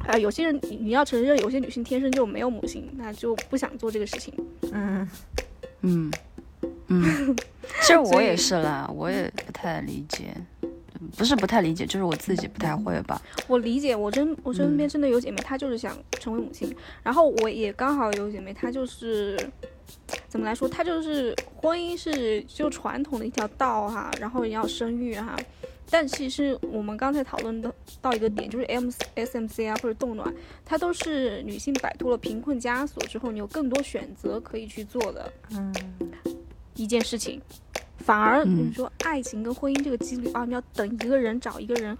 [0.07, 4.33] 啊，有些人你要承认，有些女性天生就没有母性，那就不想做这个事情。
[4.73, 5.07] 嗯
[5.83, 6.11] 嗯
[6.87, 7.37] 嗯，
[7.83, 10.35] 其实我也是啦，我也不太理解，
[11.17, 13.21] 不是不太理解，就是我自己不太会吧。
[13.47, 19.38] 我理解，我真我身边真的有姐妹，她就是想成为母亲，然后我也刚好有姐妹，她就是。
[20.29, 20.68] 怎么来说？
[20.68, 25.37] 它就是婚姻是就传统的一条道哈，然后也要生育哈。
[25.90, 30.31] 但其实我们刚才讨论的到一个点，就是 M S M C 啊或者冻卵，
[30.62, 35.74] 它都是女性摆脱了贫困枷锁之后，你有更多选择可以去做的，嗯，
[36.74, 37.40] 一件事情。
[38.01, 41.96] 反而你说爱情跟婚姻这个几率啊，你要等一个人找一个人，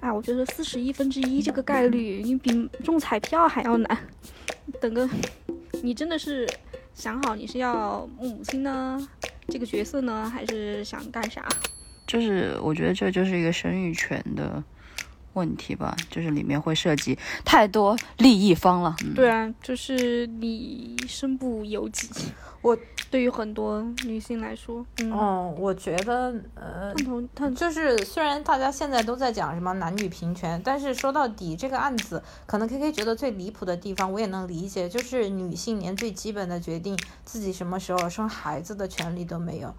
[0.00, 3.98] 哎，我觉得四十一分之一这个概率，你比中彩票还要难。
[4.80, 5.06] 等个，
[5.82, 6.48] 你真的是。
[6.96, 9.06] 想好你是要母亲呢，
[9.48, 11.46] 这个角色呢，还是想干啥？
[12.06, 14.64] 就是我觉得这就是一个生育权的
[15.36, 18.96] 问题吧，就是里面会涉及太多利益方了。
[19.14, 22.08] 对啊，就是你身不由己。
[22.62, 22.76] 我
[23.10, 26.92] 对于很多女性来说，嗯，我觉得，呃，
[27.54, 39.72] 就是虽然大家现在都在讲什么男女平权，但是说到底，这个案子可能 K K 觉得最离谱的地方，我也能理解，就是女性连最基本的决定自己什么时候生孩子的权利都没有。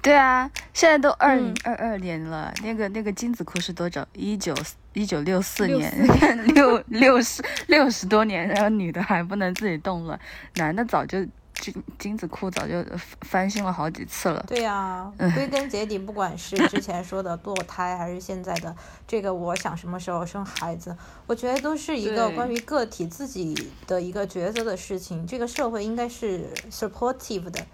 [0.00, 4.02] 对啊，现在都二零二二年了，那个那个精子库是多久？
[4.14, 4.54] 一九
[4.94, 5.92] 一九六四年，
[6.54, 10.18] 六六十六十多年，然后女的还不能自己动了，
[10.54, 11.18] 男的早就。
[11.60, 12.84] 精精子库早就
[13.22, 14.44] 翻新了好几次了。
[14.48, 18.74] 对呀，归根结底，不管是之前说的堕胎，还是现在的
[19.06, 20.94] 这个，我想什么时候生孩子，
[21.28, 23.54] 我觉得都是一个关于个体自己
[23.86, 25.24] 的一个抉择的事情。
[25.24, 27.64] 这个社会应该是 supportive 的，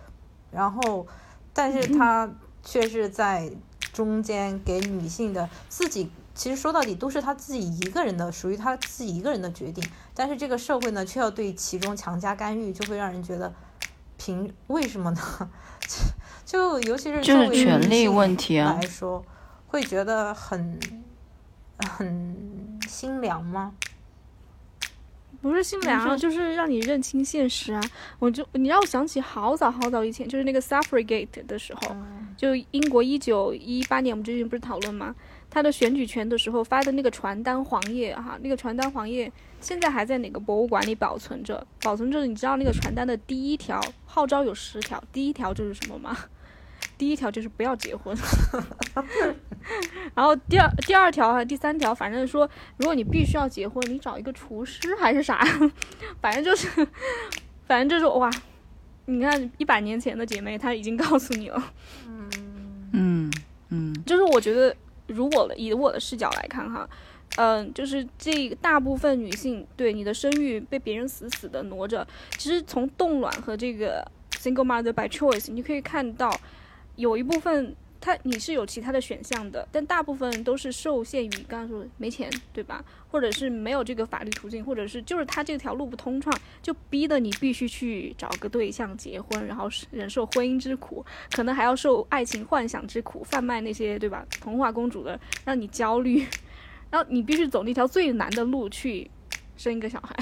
[0.53, 1.07] 然后，
[1.55, 2.31] 但是他
[2.63, 3.51] 却是在
[3.93, 9.85] 中间给女性的自己，其实说到底都是她自己一个人的，属于她自己一个人的决定。
[10.15, 13.53] 但是这个社会呢，却要对其中强加干预，就会让人觉得。
[14.23, 15.51] 凭为什么呢？
[16.45, 19.25] 就尤其是就是权利问题啊来说，
[19.69, 20.79] 会觉得很
[21.99, 23.73] 很心凉吗？
[25.41, 27.81] 不是心凉，就是让你认清现实啊！
[28.19, 31.97] 我就你让我想起好早好早以前，就是那个 suffragette 的时候，
[32.41, 35.15] 就英国一九一八年，我们之前不是讨论吗？
[35.51, 41.67] 他的选举权的时候发的那个传单黄页哈，那个传单黄页现在还在哪个博物馆里保存着？
[41.83, 46.17] 保存着，你知道那个传单的第一条号召有十条，第一条就是什么吗？
[46.97, 48.17] 第一条就是不要结婚，
[50.15, 52.49] 然后第二第二条还第三条，反正说
[52.79, 55.45] 如果你必须要结婚，你找一个厨师还是啥，
[56.23, 56.67] 反正就是，
[57.67, 58.31] 反正就是哇，
[59.05, 61.73] 你看一百年前的姐妹，她已经告诉你了，
[62.93, 63.33] 嗯
[63.71, 64.75] 嗯，就是我觉得。
[65.07, 66.89] 如果以我的视角来看哈，
[67.35, 72.07] 嗯，就是这大部分女性对你的生育被别人死死的挪着。
[72.39, 76.33] 其实从冻卵和这个 single mother by choice，你可以看到
[76.95, 82.83] 有一部分他你是有其他的选项的，但大部分都是受限于刚刚说没钱，对吧？
[83.11, 86.33] 或者是没有这个法律途径，或者是就是他这条路不通畅，
[86.63, 94.25] 就逼得你必须去找个对象结婚，然后忍受婚姻之苦，可能还要受爱情幻想之苦，贩卖那些对吧？
[94.41, 96.27] 童话公主的，让你焦虑，
[96.91, 99.11] 然后你必须走那条最难的路去
[99.57, 100.17] 生一个小孩，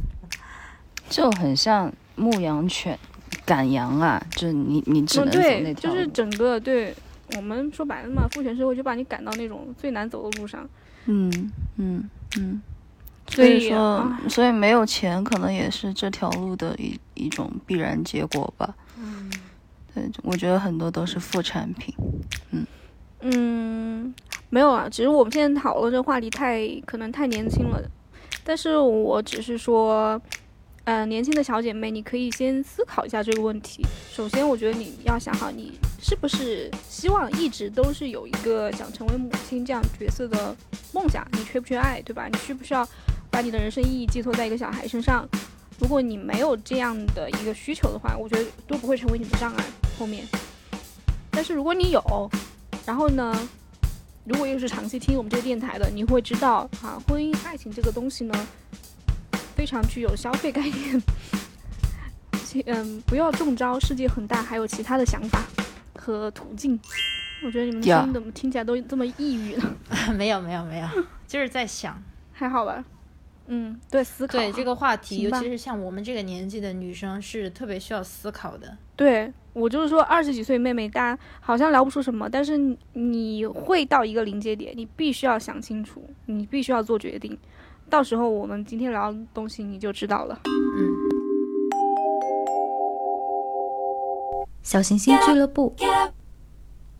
[1.08, 2.98] 就很像牧羊犬。
[3.44, 5.96] 赶羊啊，就你你只能走那条路。
[5.96, 6.94] 就是整个对
[7.36, 10.68] 我们说白了嘛，父权社会就把你赶到那种最难走的路上。
[11.06, 12.62] 嗯嗯嗯。
[13.28, 18.74] 所以说，所以没有钱可能也是这条路的一一种必然结果吧。
[18.98, 19.30] 嗯。
[19.94, 21.94] 对，我觉得很多都是副产品。
[22.50, 22.66] 嗯
[23.20, 24.14] 嗯，
[24.48, 27.80] 没有啊，只是我们现在讨论这话题太可能太年轻了，
[28.44, 30.20] 但是我只是说。
[30.92, 33.86] 嗯，年轻的小姐妹，你可以先思考一下这个问题。
[34.12, 40.52] 首先，我觉得你要想好，你是不是希望一直都是有一个想成为母亲这样角色的
[40.92, 41.24] 梦想？
[41.34, 42.26] 你缺不缺爱，对吧？
[42.26, 42.84] 你需不需要
[43.30, 45.24] 把你的人生意义寄托在一个小孩身上？
[45.78, 49.64] 如果你没有这样的一个需求的话，我觉得都不会成为你的障碍。
[49.96, 50.26] 后面，
[51.30, 52.28] 但是如果你有，
[52.84, 53.32] 然后呢，
[54.24, 58.34] 如果又是长期听我们这个电台的，你会知道啊，婚姻爱情这个东西呢。
[59.60, 61.02] 非常具有消费概念，
[62.64, 65.44] 嗯，不要中招，世界很大，还有其他的想法
[65.94, 66.80] 和途径。
[67.44, 69.76] 我觉得你们听怎么听起来都这么抑郁呢？
[70.16, 70.88] 没有没有没有，
[71.26, 72.02] 就是在想，
[72.32, 72.82] 还好吧？
[73.48, 74.38] 嗯，对，思考。
[74.38, 78.78] 对这个话题，尤其是像我们这个年纪的女生，是特别需要思考的。
[78.96, 82.56] 对我就是说，二十几岁妹妹，大家好像聊不出什么，但是
[82.94, 87.38] 你会到一个临界点，你必须要想清楚，你必须要做决定。
[87.90, 90.40] 到时候我们今天聊的东西你就知道了。
[90.46, 91.10] 嗯。
[94.62, 95.74] 小行星俱乐部，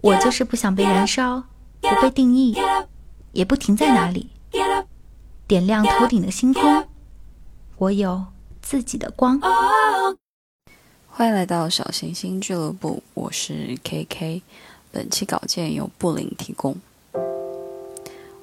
[0.01, 1.45] 我就是不想被燃烧，
[1.81, 2.57] 不被定义，
[3.31, 4.29] 也不停在哪里，
[5.47, 6.85] 点亮头顶的星空。
[7.77, 8.25] 我有
[8.61, 9.41] 自己的光。
[11.07, 14.43] 欢迎来到小行星俱乐部，我是 K K。
[14.91, 16.77] 本期稿件由布林提供。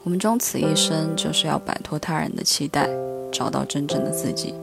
[0.08, 2.88] 我们终此一生，就是要摆脱他人的期待，
[3.30, 4.53] 找到真正的自己。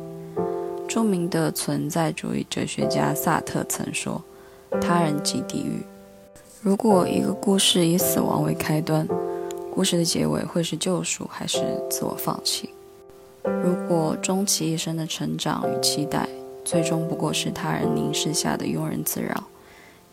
[0.89, 4.25] 著名的存在主义哲学家萨特曾说
[4.81, 5.83] ：“他人即地狱。”
[6.65, 9.07] 如果一个故事以死亡为开端，
[9.71, 11.59] 故事的结尾会是救赎还是
[11.91, 12.71] 自我放弃？
[13.43, 16.27] 如果终其一生的成长与期待，
[16.65, 19.45] 最终不过是他人凝视下的庸人自扰，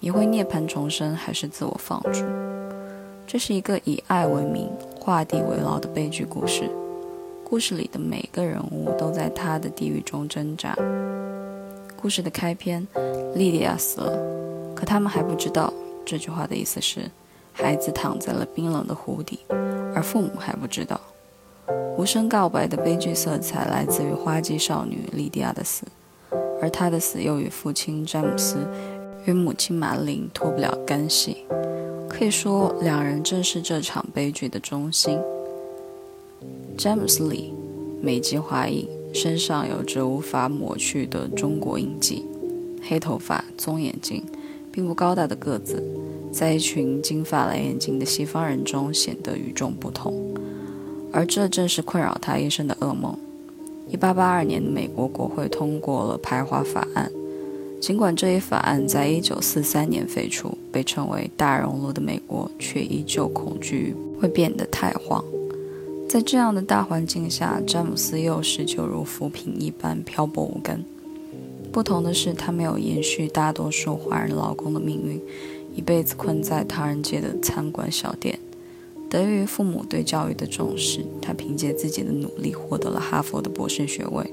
[0.01, 2.25] 你会涅槃重生还是自我放逐？
[3.25, 4.69] 这是一个以爱为名。
[5.03, 6.69] 画地为牢的悲剧故事，
[7.43, 10.77] 故事里的每个人物都在他的地狱中挣扎。
[11.99, 12.87] 故事的开篇，
[13.33, 15.73] 莉迪亚死了，可他们还不知道
[16.05, 17.09] 这句话的意思是，
[17.51, 19.39] 孩子躺在了冰冷的湖底，
[19.95, 21.01] 而父母还不知道。
[21.97, 25.83] 无声告白的悲剧色彩来自于花季少女莉迪亚的死，
[26.61, 28.59] 而她的死又与父亲詹姆斯
[29.25, 31.43] 与母亲玛琳脱不了干系。
[32.21, 35.17] 可以说，两人正是这场悲剧的中心。
[36.77, 37.51] 詹姆斯·李，
[37.99, 42.23] 美籍华裔，身上有着无法抹去的中国印记，
[42.83, 44.23] 黑头发、棕眼睛，
[44.71, 45.83] 并不高大的个子，
[46.31, 50.13] 在一群金发蓝眼睛的西方人中显得与众不同。
[51.11, 53.17] 而这正是困扰他一生的噩梦。
[53.91, 57.11] 1882年，美国国会通过了排华法案。
[57.81, 65.25] 尽管这一法案在一九四三年废除，被称为“大熔炉”的美国，却依旧恐惧会变得太荒。
[66.07, 70.85] 在这样的大环境下，詹姆斯幼时就如浮萍一般漂泊无根。
[71.71, 75.19] 不同的是，他没有延续大多数华人劳工的命运，
[75.73, 78.37] 一辈子困在唐人街的餐馆小店。
[79.09, 84.31] 得益于父母对教育的重视，他凭借自己的努力获得了哈佛的博士学位。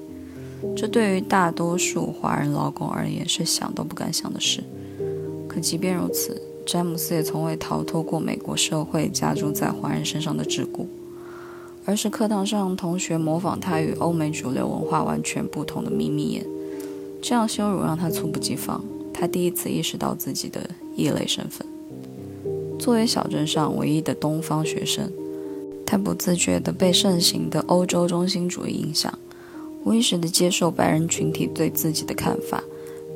[0.76, 4.62] 这对于大多数华人劳工而言是想都不敢想的事。
[5.48, 10.86] 可即便如此，詹姆斯也从未逃脱过美国社会加诸在华人身上的桎梏，
[11.84, 16.46] 而是课堂上同学模仿他与欧美主流文化完全不同的眯眯眼。
[17.22, 18.84] 这样羞辱让他猝不及防。
[19.12, 21.66] 他第一次意识到自己的异类身份。
[22.78, 25.10] 作为小镇上唯一的东方学生，
[25.84, 29.18] 他不自觉地被盛行的欧洲中心主义影响。
[29.84, 32.62] 无意识地接受白人群体对自己的看法，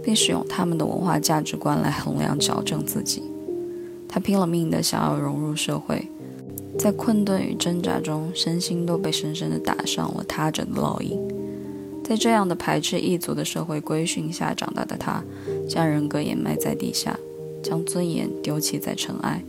[0.03, 3.23] 并使用他们的文化价值观来衡量矫正自己。
[4.09, 6.09] 他拼了命地想要融入社会，
[6.79, 11.19] 在困顿与挣扎中，身心都被深深地打上了他者的烙印。
[12.05, 15.23] 在这样的排斥异族的社会规训下长大的他，
[15.69, 17.19] 将人格掩埋在地下，
[17.63, 19.43] 将尊严丢弃在尘埃。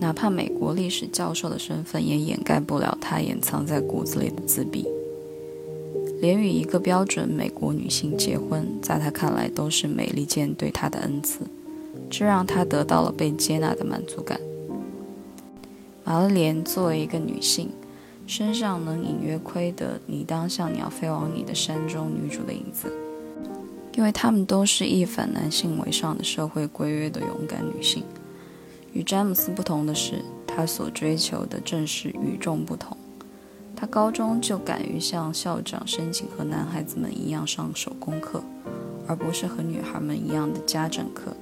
[0.00, 4.86] 哪怕美国历史教授的身份，也掩盖不了他掩藏在骨子里的自闭。
[6.20, 11.40] 连与一个标准美国女性结婚，在他看来都是美利坚对他的恩赐，
[12.10, 14.40] 这让他得到了被接纳的满足感。
[16.04, 17.70] 玛丽莲作为一个女性，
[18.26, 22.92] 身上能隐约窥得“你当像鸟飞往你的山”中女主的影子，
[23.94, 28.02] 因为她们都是一反男性为上的社会规约的勇敢女性。
[28.92, 32.97] 与詹姆斯不同的是，他所追求的正是与众不同。
[33.80, 38.42] 他高中就敢于向校长申请和男孩子们一样上手工课，
[39.06, 41.32] 而不是和女孩们一样的家政课。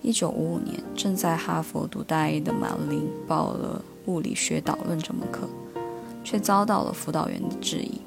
[0.00, 5.46] 一九五五年，正在哈佛读大一的马林报了物理学导论这门课，
[6.24, 8.00] 却遭到了辅导员的质疑：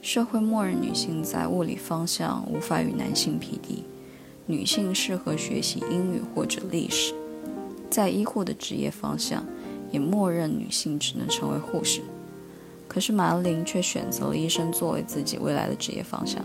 [0.00, 3.82] 社会默认女性在物理方向无法与男性匹敌，
[4.46, 7.12] 女性适合学习英语或者历史。
[7.90, 9.44] 在医护的职业方向，
[9.90, 12.00] 也默认女性只能成为护士。
[12.94, 16.44] 可是马琳却选择了医生作为自己未来的职业方向。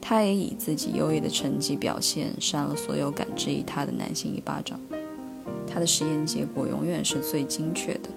[0.00, 4.80] 他也以自己优异的成绩表现扇了所有敢质疑他的男性一巴掌。
[5.70, 8.08] 他的实验结果永远是最精确的，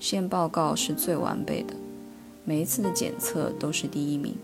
[0.00, 1.74] 实验报告是最完备的，
[2.42, 4.34] 每一次的检测都是第一名。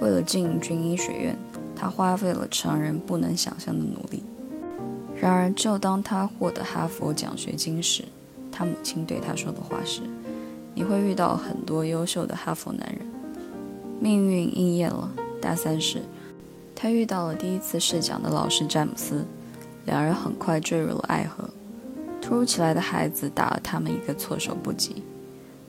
[0.00, 1.36] 为了进军医学院，
[1.76, 4.22] 他花费了常人不能想象的努力。
[5.20, 8.04] 然而，就当他获得哈佛奖学金时，
[8.50, 10.00] 他母亲对他说的话是
[10.74, 13.06] ：“你会遇到很多优秀的哈佛男人。”
[14.00, 15.12] 命运应验了。
[15.40, 16.02] 大三时，
[16.74, 19.24] 他遇到了第一次试讲的老师詹姆斯，
[19.86, 21.48] 两人很快坠入了爱河。
[22.20, 25.02] 突如其来的孩子打了他们一个措手不及。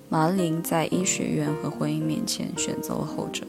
[0.09, 3.43] 玛丽琳在医学院和婚姻面前选择了后者。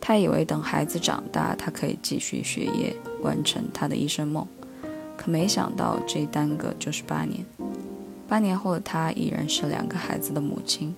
[0.00, 4.46] 他以为等孩子长大，他可以继续学业，完成他的医生梦。
[5.16, 7.44] 可没想到，这耽搁就是八年。
[8.28, 10.94] 八年后的她依然是两个孩子的母亲。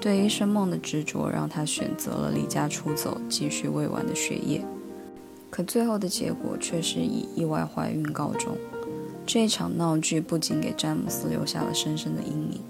[0.00, 4.64] 对医生梦的执着让她选择了离家出走，继续未完的学业。
[5.50, 8.56] 可最后的结果却是以意外怀孕告终。
[9.26, 12.60] 这场闹剧不仅给詹姆斯留下了深深的阴影，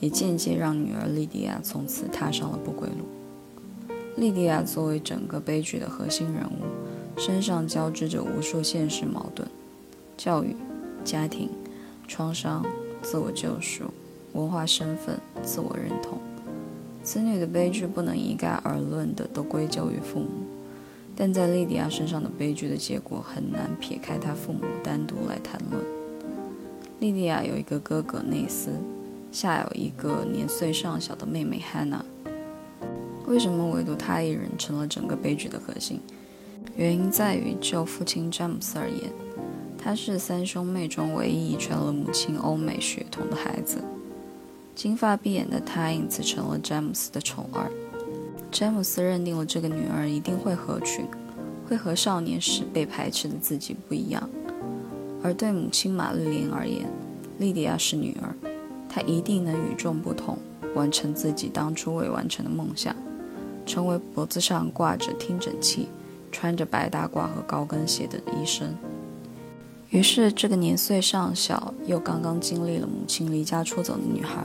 [0.00, 3.94] 也间接让女儿莉迪亚从此踏上了不归路。
[4.16, 9.48] 莉迪亚作为整个悲剧的核心人物，身上交织着无数现实矛盾：
[10.16, 10.56] 教育、
[11.04, 11.48] 家庭、
[12.06, 12.62] 创伤、
[13.02, 13.84] 自我救赎、
[14.32, 16.18] 文化身份、自我认同。
[17.02, 20.28] 子女的悲剧不能一概而论的都归咎于父母，
[21.16, 25.82] 但在莉迪亚身上的悲剧的结果很难撇开她父母单独来谈论。
[27.00, 28.70] 莉迪亚有一个哥哥内斯，
[29.32, 32.04] 下有一个年岁尚小的妹妹汉娜。
[33.26, 36.00] 为什么唯独她一人成了整个悲剧的核心？
[36.76, 39.10] 原因在于，就父亲詹姆斯而言，
[39.84, 43.82] 他是三兄妹中唯一遗传了母亲欧美血统的孩子。
[44.76, 47.68] 金发碧眼的他，因此成了詹姆斯的宠儿。
[48.50, 51.04] 詹姆斯认定了这个女儿一定会合群，
[51.68, 54.30] 会和少年时被排斥的自己不一样。
[55.20, 56.88] 而对母亲玛丽莲而言，
[57.38, 58.32] 莉迪亚是女儿，
[58.88, 60.38] 她一定能与众不同，
[60.76, 62.94] 完成自己当初未完成的梦想，
[63.66, 65.88] 成为脖子上挂着听诊器、
[66.30, 68.74] 穿着白大褂和高跟鞋的医生。
[69.92, 74.44] 于是，这个年岁尚小又刚刚经历了母亲离家出走的女孩。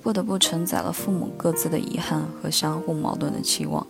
[0.00, 3.84] 不得不承载了父母各自的遗憾和相互矛盾的期望，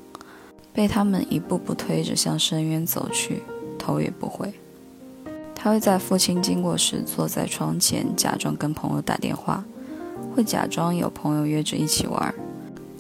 [0.73, 3.43] 被他们一步步推着向深渊走去，
[3.79, 4.55] 头也不回。
[5.55, 9.63] 他会在父亲经过时坐在窗前，假装跟朋友打电话，
[10.35, 12.35] 会假装有朋友约着一起玩，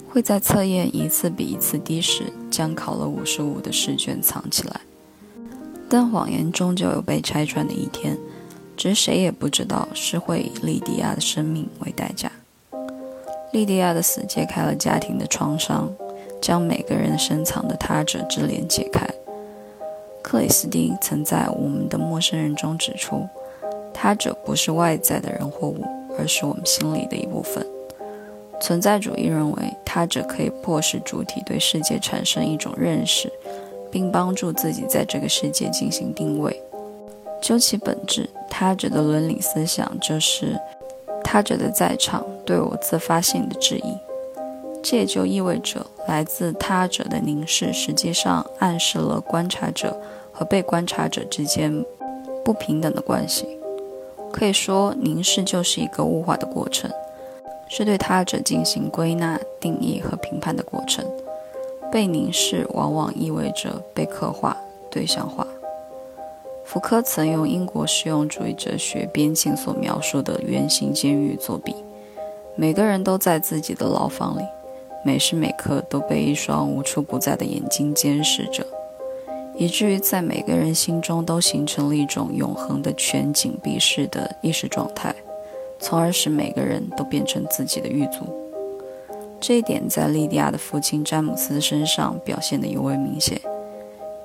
[0.06, 4.82] 会在测验一次比一次低时，将考了五十五的试卷藏起来。
[5.88, 8.18] 但谎言终究有被拆穿的一天，
[8.76, 12.30] 只是谁也不知道是会以莉迪亚的生命为代价。
[13.52, 15.90] 莉迪亚的死揭开了家庭的创伤，
[16.40, 19.06] 将每个人深藏的他者之脸解开。
[20.22, 23.24] 克里斯汀曾在《我们的陌生人》中指出，
[23.94, 25.84] 他者不是外在的人或物，
[26.18, 27.64] 而是我们心里的一部分。
[28.60, 33.30] 存在主义认为，他者可以迫使主体对世界产生一种认识，
[33.96, 36.62] 并帮助自己在这个世界进行定位。
[37.40, 40.60] 究其本质，他者的伦理思想就是。
[41.28, 43.98] 他者的在场对我自发性的质疑，
[44.80, 50.00] 这也就意味着来自他者的凝视实际上暗示了观察者
[50.32, 51.84] 和被观察者之间
[52.44, 53.44] 不平等的关系。
[54.32, 56.88] 可以说，凝视就是一个物化的过程，
[57.68, 61.04] 是对他者进行归纳、定义和评判的过程。
[61.90, 64.56] 被凝视往往意味着被刻画、
[64.90, 65.46] 对象化。
[66.64, 71.74] 福柯曾用英国实用主义哲学边沁所描述的圆形监狱作比：
[72.56, 74.42] 每个人都在自己的牢房里，
[75.04, 78.66] 每时每刻都被一双无处不在的眼睛监视着，
[79.56, 85.14] 以至于在每个人心中都形成了一种永恒的全紧闭式的意识状态，
[85.78, 88.45] 从而使每个人都变成自己的狱卒。
[89.40, 93.40] 这一点在莉迪亚的父亲詹姆斯身上表现得尤为明显。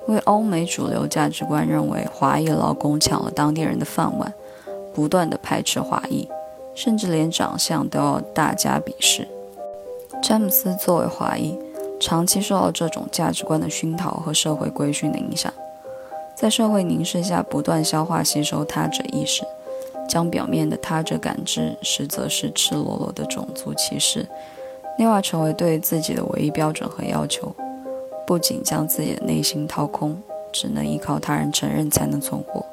[0.08, 4.34] 因为欧美主流价值观认为华裔劳工抢了当地人的饭碗，
[4.92, 6.28] 不断的排斥华裔，
[6.74, 9.28] 甚至连长相都要大加鄙视。
[10.20, 11.56] 詹姆斯作为华裔，
[12.00, 15.52] 长期受到这种价值观的熏陶和社会规训的影响，
[16.34, 19.44] 在社会凝视下不断消化吸收他者意识，
[20.08, 24.26] 将表面的他者感知，实则是赤裸裸的种族歧视，
[24.98, 27.54] 内化成为对自己的唯一标准和要求。
[28.26, 30.16] 不仅将自己的内心掏空，
[30.52, 32.64] 只能依靠他人承认才能存活，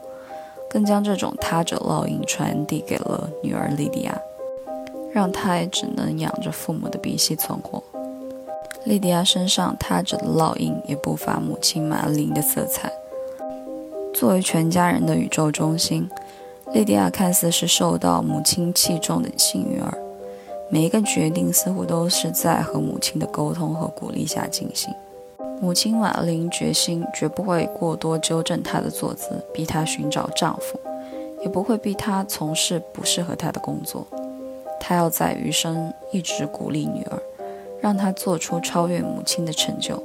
[0.70, 4.16] 更将这种他者烙印传递给了女儿莉迪亚，
[5.12, 7.82] 让她也只能仰着父母的鼻息存活。
[8.86, 12.90] 莉迪亚身上他者的烙印也不乏母亲玛琳的色彩。
[14.14, 16.08] 作为全家人的宇宙中心，
[16.72, 19.98] 莉迪亚看似是受到母亲器重的幸运儿，
[20.72, 24.94] 每一个决定似乎都是在和母亲的沟通和鼓励下进行。
[25.60, 30.80] 母亲玛琳决心绝不会过多纠正她的坐姿，逼她寻找丈夫，
[31.42, 34.06] 也不会逼她从事不适合她的工作。
[34.80, 37.20] 她要在余生一直鼓励女儿，
[37.82, 40.02] 让她做出超越母亲的成就。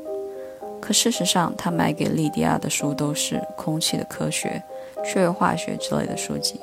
[0.80, 4.62] 可事实上，她买给莉迪亚的书都是空气的科学、
[5.04, 6.58] 趣味化学之类的书籍。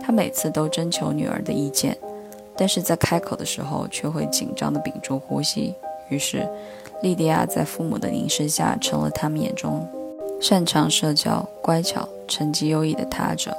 [0.00, 1.98] 她每次都征求女儿的意见，
[2.56, 5.74] 但是在开口的时候却会紧张地屏住呼吸。
[6.08, 6.48] 于是。
[7.02, 9.84] 莉迪亚在父母的凝视下，成了他们眼中
[10.40, 13.52] 擅长社交、乖巧、成绩优异的他者，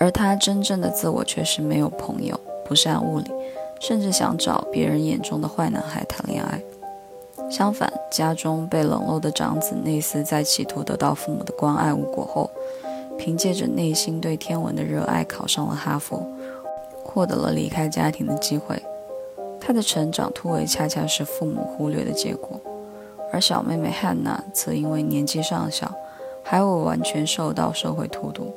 [0.00, 3.30] 而他真正的自我却是没有朋友、不善物理，
[3.78, 6.60] 甚至想找别人眼中的坏男孩谈恋爱。
[7.48, 12.50] 相反，家中被冷落的长子内斯在企图得到父母的关爱无果后，
[13.16, 16.26] 凭借着内心对天文的热爱，考上了哈佛，
[17.14, 18.82] 获得了离开家庭的机会。
[19.60, 22.60] 他的成长突围恰恰是父母忽略的结果，
[23.32, 25.94] 而小妹妹汉娜则因为年纪尚小，
[26.42, 28.52] 还未完全受到社会荼毒，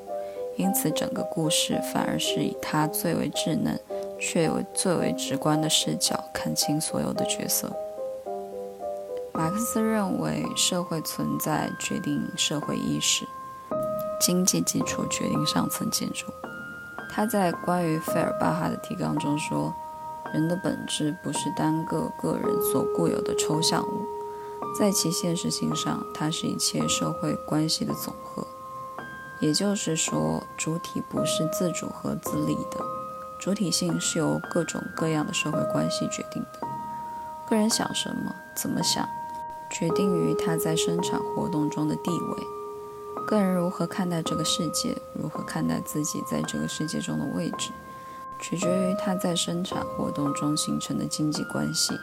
[0.58, 3.80] 因此整个故事反而是以她最为稚嫩，
[4.20, 7.72] 却又最为直观的视角看清所有的角色。
[9.32, 13.24] 马克思认为，社会存在决定社会意识，
[14.20, 16.26] 经济基础决定上层建筑。
[17.18, 19.74] 他在关于费尔巴哈的提纲中说。
[20.34, 24.06] 人的本质不是单个个人所固有的抽象物，
[24.78, 28.46] 在其现实性上，它是一切社会关系的总和。
[29.40, 32.82] 也就是说，主体不是自主和自立的，
[33.40, 36.68] 主体性是由各种各样的社会关系决定的。
[37.48, 39.08] 个人想什么、怎么想，
[39.70, 42.57] 决定于他在生产活动中的地位。
[43.26, 47.72] 个人如何看待这个世界，如何看待自己在这个世界中的位置。
[48.40, 52.00] 取决于他在生产活动中形成的经济关系，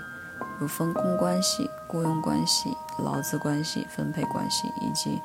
[0.58, 5.20] 如分工关系、雇佣关系、劳资关系、分配关系，以及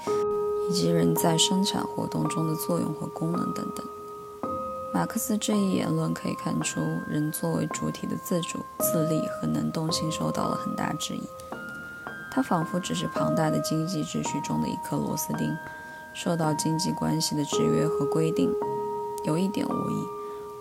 [0.69, 3.83] 以及人在生产活动中的作用和功能等等。
[4.93, 11.27] 马克思这一言论可以看出，人作为主体的自主、自立和能动性受到了很大质疑。
[12.31, 15.51] 他仿佛只是庞大的经济秩序中的一颗螺丝钉，
[16.13, 18.51] 受到经济关系的制约和规定。
[19.23, 20.05] 有一点无疑。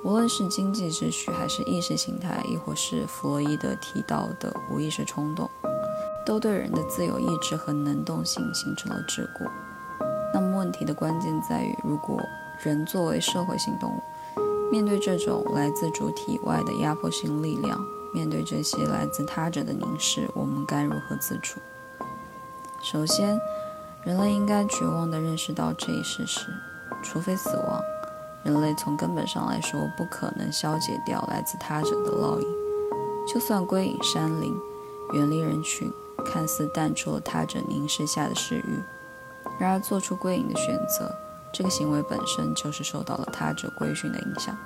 [0.04, 5.50] 无论是经济秩序，还是意识形态，亦或是弗洛伊德提到的无意识冲动，
[6.24, 9.50] 都对人的自由意志和能动性形成了桎梏。
[10.32, 12.20] 那么，问题的关键在于：如果
[12.62, 17.84] 人作为社会性动物，面对这种来自主体外的压迫性力量，
[18.14, 21.58] 面对这些来自他者的凝视，我们该如何自处？
[22.80, 23.36] 首先，
[24.04, 26.46] 人类应该绝望地认识到这一事实：
[27.02, 27.82] 除非死亡。
[28.44, 32.46] 人类从根本上来说，不可能消解掉来自他者的烙印。
[33.26, 34.56] 就算归隐山林，
[35.12, 35.92] 远离人群，
[36.24, 38.80] 看似淡出了他者凝视下的视域，
[39.58, 41.14] 然而做出归隐的选择，
[41.52, 44.56] 这个行为本身就是受到了他者规训的影响。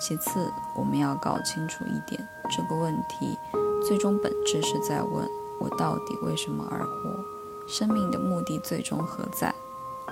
[0.00, 3.38] 其次，我们要搞清楚一点：这个问题
[3.86, 5.28] 最终本质是在问
[5.60, 7.24] 我到底为什么而活？
[7.66, 9.54] 生命的目的最终何在？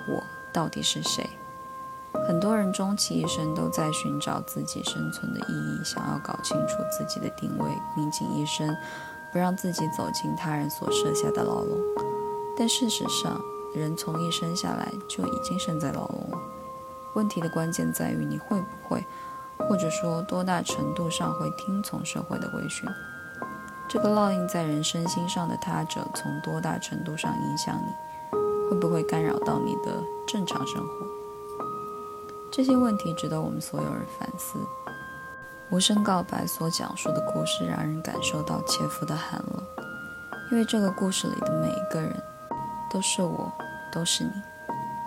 [0.09, 0.23] 我
[0.53, 1.29] 到底是谁？
[2.27, 8.75] 很多人终其一生都在寻找自己生存的意义，想要搞清楚自己的定位，命尽一生
[9.33, 11.79] 不让自己走进他人所设下的牢笼。
[12.57, 13.41] 但事实上，
[13.75, 16.39] 人从一生下来就已经身在牢笼了。
[17.15, 19.05] 问题的关键在于你会不会，
[19.69, 22.89] 或者说多大程度上会听从社会的规训。
[23.93, 27.93] 这个烙印在人身心上的他者，从多大程度上影响你？
[28.71, 31.07] 会不会干扰到你的正常生活？
[32.51, 34.59] 这些问题值得我们所有人反思。
[35.71, 39.63] 无声告白所讲述的故事，让人感受到切肤的寒冷，
[40.51, 42.19] 因为这个故事里的每一个人，
[42.91, 43.53] 都是我，
[43.93, 44.31] 都是你，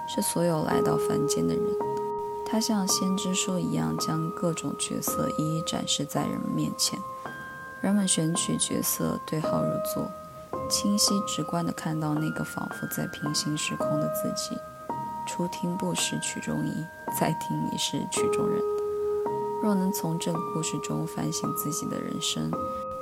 [0.08, 1.64] 是所有来到凡间的人。
[2.46, 7.00] 他像先知书一样，将各种角色一一展示在人们面前。
[7.82, 10.10] 人们选取角色，对号入座，
[10.70, 14.58] 清晰直观地看到那个仿佛在平行时空的自己。
[15.28, 16.86] 初听不识曲中意，
[17.20, 18.62] 再听已是曲中人。
[19.64, 22.52] 若能从这个故事中反省自己的人生，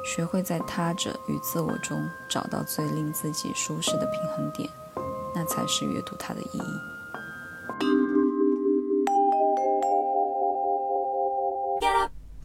[0.05, 4.69] 学会在他者与自我中找到最令自己舒适的平衡点，
[5.35, 6.61] 那才是阅读它的意义。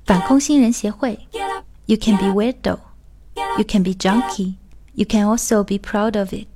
[0.04, 1.18] 反空心人协会
[1.87, 2.79] ，You can be weirdo,
[3.57, 4.55] you can be junkie,
[4.93, 6.47] you can also be proud of it.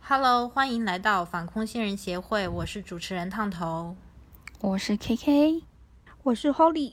[0.00, 3.96] Hello，欢迎来到反空心人协会，我是主持人烫头。
[4.60, 5.62] 我是 KK，
[6.22, 6.92] 我是 Holly。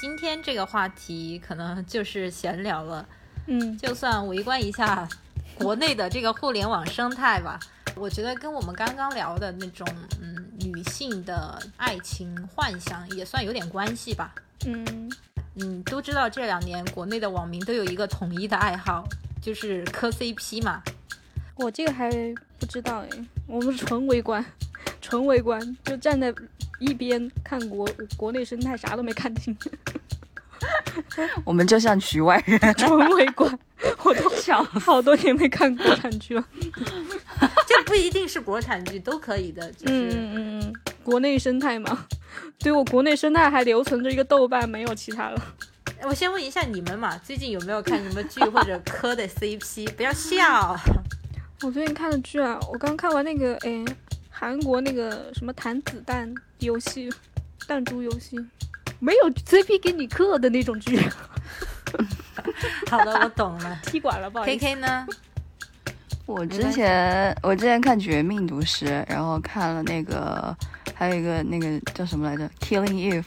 [0.00, 3.06] 今天这个话题可能就是闲聊了，
[3.46, 5.08] 嗯，就算围观一下
[5.56, 7.58] 国内的这个互联网生态吧。
[7.95, 9.87] 我觉得跟我们刚刚聊的那种
[10.21, 14.33] 嗯女性的爱情幻想也算有点关系吧。
[14.65, 15.11] 嗯，
[15.55, 19.07] 嗯，都知道这两年国内的网民都有一个统一的爱好，
[19.41, 20.81] 就是磕 CP 嘛。
[21.55, 22.09] 我这个还
[22.57, 24.43] 不知道哎，我们纯围观，
[25.01, 26.33] 纯围观，就站在
[26.79, 27.85] 一边看国
[28.15, 29.55] 国内生态，啥都没看清，
[31.43, 33.59] 我们就像局外人，纯围观。
[34.03, 36.43] 我都想好多年没看国产剧了。
[37.89, 39.71] 这不一定是国产剧，都可以的。
[39.71, 40.73] 就是、嗯嗯嗯嗯，
[41.03, 42.05] 国内生态嘛，
[42.59, 45.41] 对我国内生态还留存着一个豆瓣，没有其他了。
[46.03, 49.91] 我先问一下你们嘛，最近有没有看什么剧或者磕的 CP？
[49.93, 50.77] 不要笑。
[51.63, 53.83] 我最近看的剧啊，我刚看完那个哎，
[54.29, 57.11] 韩国那个什么弹子弹游戏，
[57.67, 58.37] 弹珠游戏，
[58.99, 60.99] 没有 CP 给你磕的那种剧。
[62.87, 63.79] 好的，我懂了。
[63.83, 64.59] 踢馆了，不好意思。
[64.59, 65.07] K K 呢？
[66.29, 70.55] 我之前我之前看《绝命毒师》，然后看了那个，
[70.93, 73.23] 还有一个那个叫什么来着，《Killing Eve》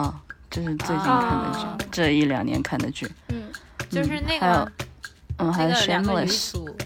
[0.00, 3.10] 啊，这是最近看的剧，啊这一两年看的剧。
[3.26, 3.42] 嗯，
[3.90, 4.72] 就是那还有个
[5.38, 6.76] 嗯，还有 Shameless，主，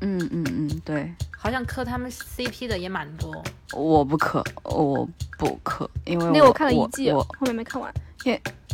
[0.00, 3.42] 嗯嗯嗯，对，好像磕他们 CP 的也蛮多。
[3.72, 7.92] 我不磕，我不磕，因为那我看了一季，我后面没看完。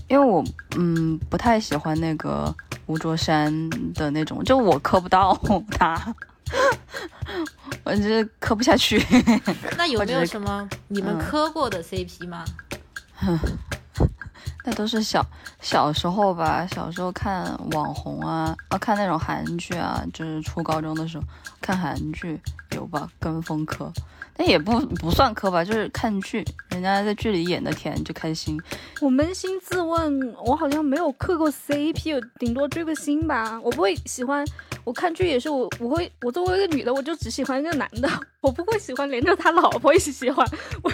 [0.08, 0.44] 因为我
[0.76, 2.54] 嗯不太喜欢那个
[2.86, 3.50] 吴卓山
[3.94, 5.34] 的那种，就我磕不到
[5.70, 6.14] 他，
[7.84, 9.02] 我就是磕不下去。
[9.78, 12.44] 那有没有什么你们嗯磕过的 CP 吗？
[14.66, 15.24] 那都是小
[15.60, 21.24] 小时候吧，小时候看网红啊，啊看那种韩剧啊，就是初高中的时候
[21.60, 22.40] 看韩剧
[22.70, 23.92] 有吧，跟风磕，
[24.38, 28.58] 那也不不算磕吧，就是看剧，人家在剧里演的甜就开心。
[29.02, 33.60] 我扪心自问，我好像没有磕过 CP，顶多追个星吧。
[33.62, 34.42] 我不会喜欢，
[34.82, 38.08] 我看剧也是我我会，我作为一个女的，我就只喜欢一个男的，
[38.40, 40.48] 我不会喜欢连着他老婆一起喜欢。
[40.82, 40.90] 我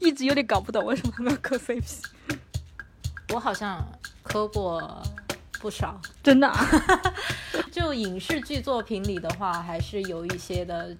[0.00, 2.02] 一直有点搞不懂为什么他们要磕 CP，
[3.32, 3.82] 我好像
[4.22, 5.02] 磕过
[5.60, 6.00] 不少。
[6.22, 6.66] 真的啊。
[7.72, 10.94] 就影视剧作品里的话，还是有一些的。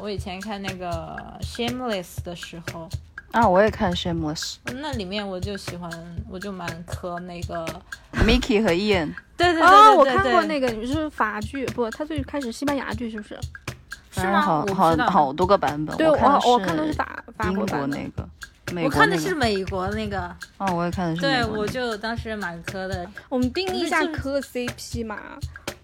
[0.00, 2.88] 我以前看那个《Shameless》的时候，
[3.32, 5.90] 啊，我也看 Shameless，Mickey 那里面我就喜欢，
[6.30, 7.66] 我就蛮磕那个
[8.12, 8.62] Mickey。
[8.62, 11.90] 和 Ian，对对对对哦，我看过那个，你是法剧不？
[11.90, 13.38] 他最开始西班牙剧是不是？
[14.12, 14.40] 是吗？
[14.40, 15.06] 好我知道。
[15.06, 18.28] 好好多个版本，对，我我看的我看的是法法国那个，
[18.72, 23.08] 美我国那个，看的是美国那个，哦，我也看的是对美国那个我就当时蛮磕的。
[23.28, 25.38] 我们定义一下就是磕 CP 嘛，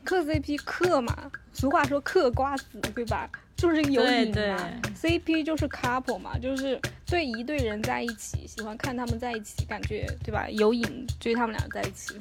[0.04, 3.28] 磕 CP 嗑嘛，俗话说嗑瓜子，对吧？
[3.56, 4.70] 就是有瘾对对嘛。
[4.94, 10.46] CP 就是 couple 嘛，就是对一对人在一起，喜欢看他们在一起，感觉对吧？
[10.50, 12.14] 有瘾，追他们俩在一起。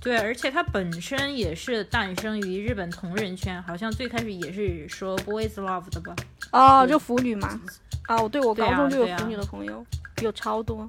[0.00, 6.16] 对，而且它本身也是诞生于日本同人圈，好像最开始也是说 boys love 的吧？
[6.52, 7.60] 哦，就腐女嘛。
[8.06, 9.84] 啊，我对我高中就有腐女的朋友，
[10.22, 10.88] 有超多。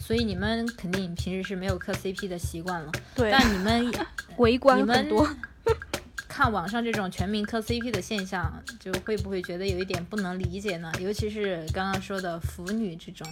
[0.00, 3.92] 所以你们肯定平时是没有磕 CP 的习惯了，对，但你们
[4.38, 5.28] 围观你们很多。
[6.28, 10.92] 看网上这种全民磕 CP 的现象，就会不会觉得有一点不能理解呢？
[11.00, 13.26] 尤其是刚刚说的腐女这种，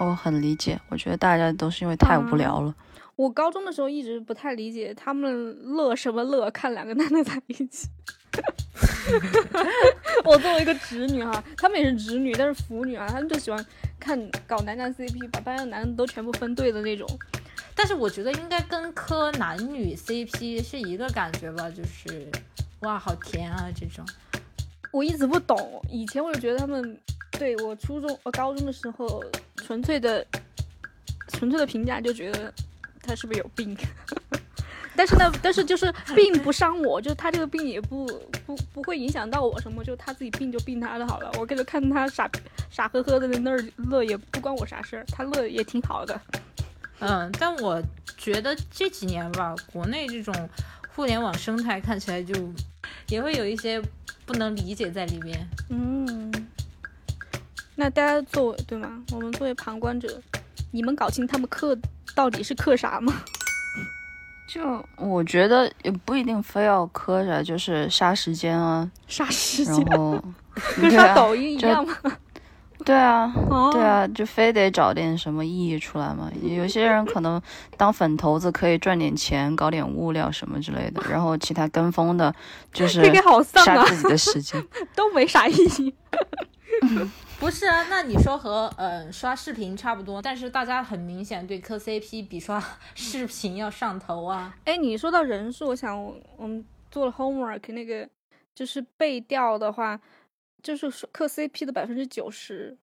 [0.00, 2.74] 我很理解，我觉得大家都是因为太无聊了。
[3.16, 7.88] 我高中的时候一直不太理解他们乐什么乐，看两个男的在一起。
[10.24, 13.66] 我作为一个直女哈，他们也是直女，但是腐女啊，他们就喜欢
[13.98, 17.08] 看搞男男 CP，把班上男的都全部分队的那种。
[17.74, 22.30] 但是我觉得应该跟磕男女 CP 是一个感觉吧，就是
[22.80, 24.04] 哇，好甜啊这种。
[24.90, 26.98] 我一直不懂，以前我就觉得他们
[27.32, 29.22] 对我初中、我高中的时候，
[29.56, 30.26] 纯粹的、
[31.28, 32.52] 纯粹的评价就觉得
[33.06, 33.76] 他是不是有病。
[34.98, 38.06] 但是呢，但是就是病不伤我，就是他这个病也不
[38.46, 41.30] 不不会影响到我什么，就他自己病就病他的好了。
[41.38, 42.28] 我跟着看他傻
[42.70, 46.18] 傻呵呵的在那儿乐，也不关我啥事儿，他乐也挺好的。
[47.00, 47.78] 嗯，但我
[48.16, 50.34] 觉得这几年吧，国内这种
[50.94, 52.34] 互联网生态看起来就
[53.08, 53.78] 也会有一些
[54.24, 55.46] 不能理解在里面。
[55.68, 56.32] 嗯，
[57.74, 59.04] 那大家作为对吗？
[59.12, 60.22] 我们作为旁观者，
[60.76, 61.74] 你们搞清他们刻
[62.14, 63.14] 到底是刻啥吗？
[64.46, 70.24] 就我觉得也不一定非要磕啥，就是杀时间啊，杀时间然间，后
[70.76, 71.94] 跟刷抖音一样吗？
[72.84, 76.30] 对啊，哦对啊，就非得找点什么意义出来嘛。
[76.42, 77.40] 有些人可能
[77.78, 82.32] 当粉头子可以赚点钱，搞点物料什么之类的， 然后其他跟风的，
[82.72, 83.02] 就是
[83.64, 84.62] 杀自己的时间。
[84.94, 85.94] 都没啥意义。
[87.38, 92.62] 不是啊，那你说和呃刷视频差不多，但是大家很明显对磕 CP 比刷
[92.94, 94.56] 视频要上头啊。
[94.64, 98.08] 哎，你说到人数，我想我我们做了 homework，那个
[98.54, 100.00] 就是背调的话，
[100.62, 102.76] 就是说磕 CP 的百分之九十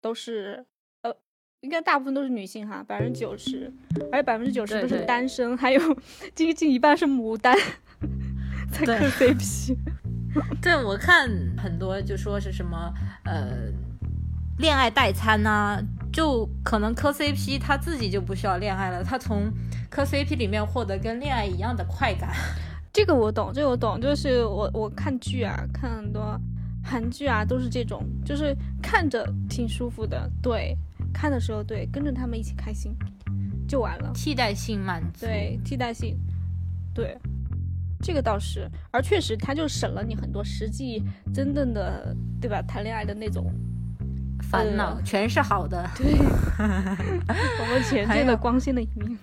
[0.00, 0.66] 都是
[1.02, 1.14] 呃，
[1.60, 3.72] 应该大部分都是女性哈，百分之九十，
[4.10, 5.80] 而且百分之九十都是对对单身，还有
[6.34, 7.56] 接近一半是牡丹
[8.72, 9.76] 在磕 CP。
[10.62, 11.28] 对，我看
[11.58, 12.90] 很多就说是什么
[13.26, 13.68] 呃
[14.58, 15.82] 恋爱代餐呐、
[16.12, 19.50] 就可能磕 CP 他自己就不需要恋爱了，他从
[19.90, 22.30] 磕 CP 里面获得跟恋爱一样的快感。
[22.92, 26.38] 这个我懂，这个我懂，就是我我看剧啊，看很多
[26.84, 30.76] 韩剧啊，都是这种，就是看着挺舒服的，对，
[31.12, 32.94] 看的时候对，跟着他们一起开心
[33.66, 36.18] 就完了，替代性满足，对，替代性，
[36.94, 37.16] 对，
[38.02, 43.50] 这个倒是，而确实他就省了你很多实际真正的对吧谈恋爱的那种，
[44.42, 45.88] 烦恼全是好的。
[45.96, 49.18] 对，我们前 进的光鲜的一面，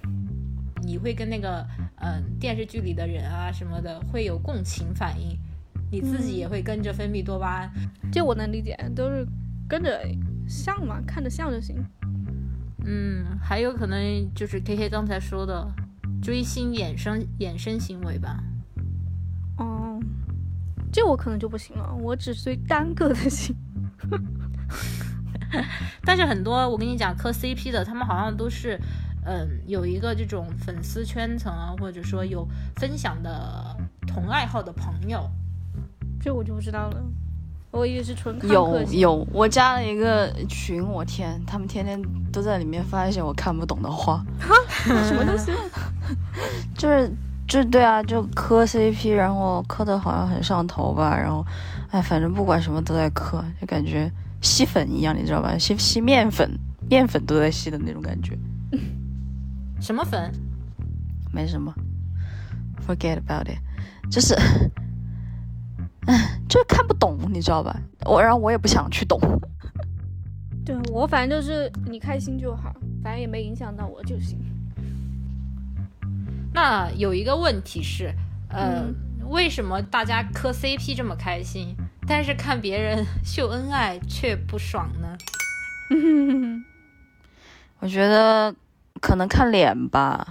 [0.82, 1.66] 你会跟那个
[1.98, 5.38] 嗯、呃电视剧里的人啊什么的会有共情反应，
[5.92, 7.72] 你自己也会跟着分泌多巴胺。
[8.12, 9.28] 这我能理解，都是
[9.68, 10.02] 跟着
[10.48, 11.76] 像嘛，看着像就行。
[12.86, 15.70] 嗯，还有可能就是 K K 刚才说的
[16.22, 18.42] 追星衍生衍生行为吧。
[19.58, 20.00] 哦，
[20.92, 23.56] 这我可能就不行了，我只追单个的星。
[26.06, 28.80] 但是很多我跟你讲磕 CP 的，他们好像都是，
[29.26, 33.76] 嗯，有一个这种粉丝圈层啊，或者说有分享的
[34.08, 35.30] 同爱好的朋友。
[36.22, 37.02] 这我就不知道了，
[37.72, 38.84] 我以为是纯看有。
[38.92, 42.02] 有，我加了一个群，我天，他们天天
[42.32, 44.22] 都在里面发一些我看不懂的话，
[45.08, 45.52] 什么东西？
[46.76, 47.10] 就是
[47.48, 51.46] 就对啊，就磕 CP，然后磕的好像很上头吧，然后
[51.90, 54.12] 哎，反正不管什么都在磕，就感觉
[54.42, 55.58] 吸粉一样，你知道吧？
[55.58, 56.50] 吸吸面粉，
[56.90, 58.38] 面粉都在吸的那种感觉，
[59.82, 60.32] 什么粉？
[61.32, 61.74] 没什么
[62.88, 63.60] ，forget about it，
[64.12, 64.36] 就是。
[66.08, 66.18] 嗯，
[66.48, 67.80] 就是看不懂，你知道吧？
[68.06, 69.20] 我然后我也不想去懂。
[70.66, 72.74] 对我反正就是你开心就好，
[73.04, 74.40] 反正也没影响到我就行。
[76.52, 78.12] 那有一个问题是，
[78.48, 78.96] 呃，嗯
[79.30, 81.76] 为什么大家磕 CP 这么开心，
[82.10, 85.16] 但是看别人秀恩爱却不爽呢？
[87.80, 88.54] 我觉得
[89.00, 90.28] 可能看脸吧，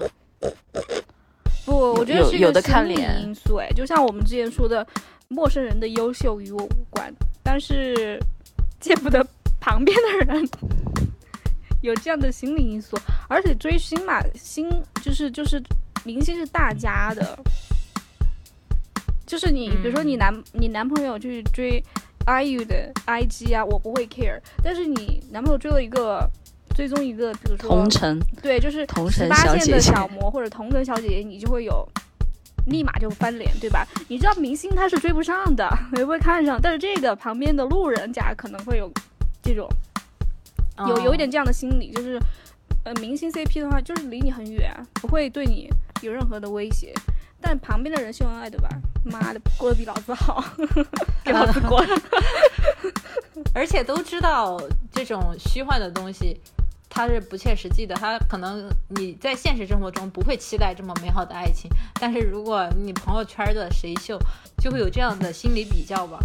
[1.64, 3.56] 不，我觉得是一个有有的看心理脸因素。
[3.56, 4.84] 哎，就像我们之前说的，
[5.28, 7.14] 陌生人的优秀与我无关，
[7.44, 8.20] 但是
[8.80, 9.24] 见不得
[9.60, 10.48] 旁边的人
[11.80, 12.98] 有这样的心理因素。
[13.28, 14.68] 而且追星嘛，星
[15.00, 15.62] 就是就是
[16.04, 17.38] 明星是大家的，
[19.28, 21.80] 就是你比如说你男、你男朋友去追
[22.26, 26.28] IU 的 IG 啊，我不会 care，但是你男朋友追了一个。
[26.76, 31.84] 追踪一个，比如说同城对，就是同城十八线的小姐姐小模或者同城小姐姐，你就会有
[32.66, 33.84] 立马就翻脸，对吧？
[34.06, 38.88] 你知道明星他是追不上的，也不会看上，但是这个旁边的路人甲可能会有
[39.42, 39.68] 这种
[40.86, 42.16] 有有一点这样的心理，就是
[42.84, 45.68] 呃，明星 CP 的话，就是离你很远，不会对你
[46.02, 46.94] 有任何的威胁。
[47.40, 48.68] 但旁边的人秀恩爱，对吧？
[49.04, 50.44] 妈的，过得比老子好，
[51.24, 51.86] 给老子滚！
[53.54, 54.60] 而且都知道
[54.92, 56.38] 这种虚幻的东西，
[56.90, 57.94] 它是不切实际的。
[57.94, 64.18] 它可能你在现实生活中不会期待这么美好的爱情，但是如果你朋友圈的谁秀，
[64.58, 66.18] 就会有这样的心理比较吧。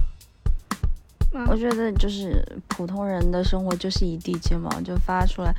[1.48, 5.54] 我觉得就是普通人的生活就是一地鸡毛，就发出来，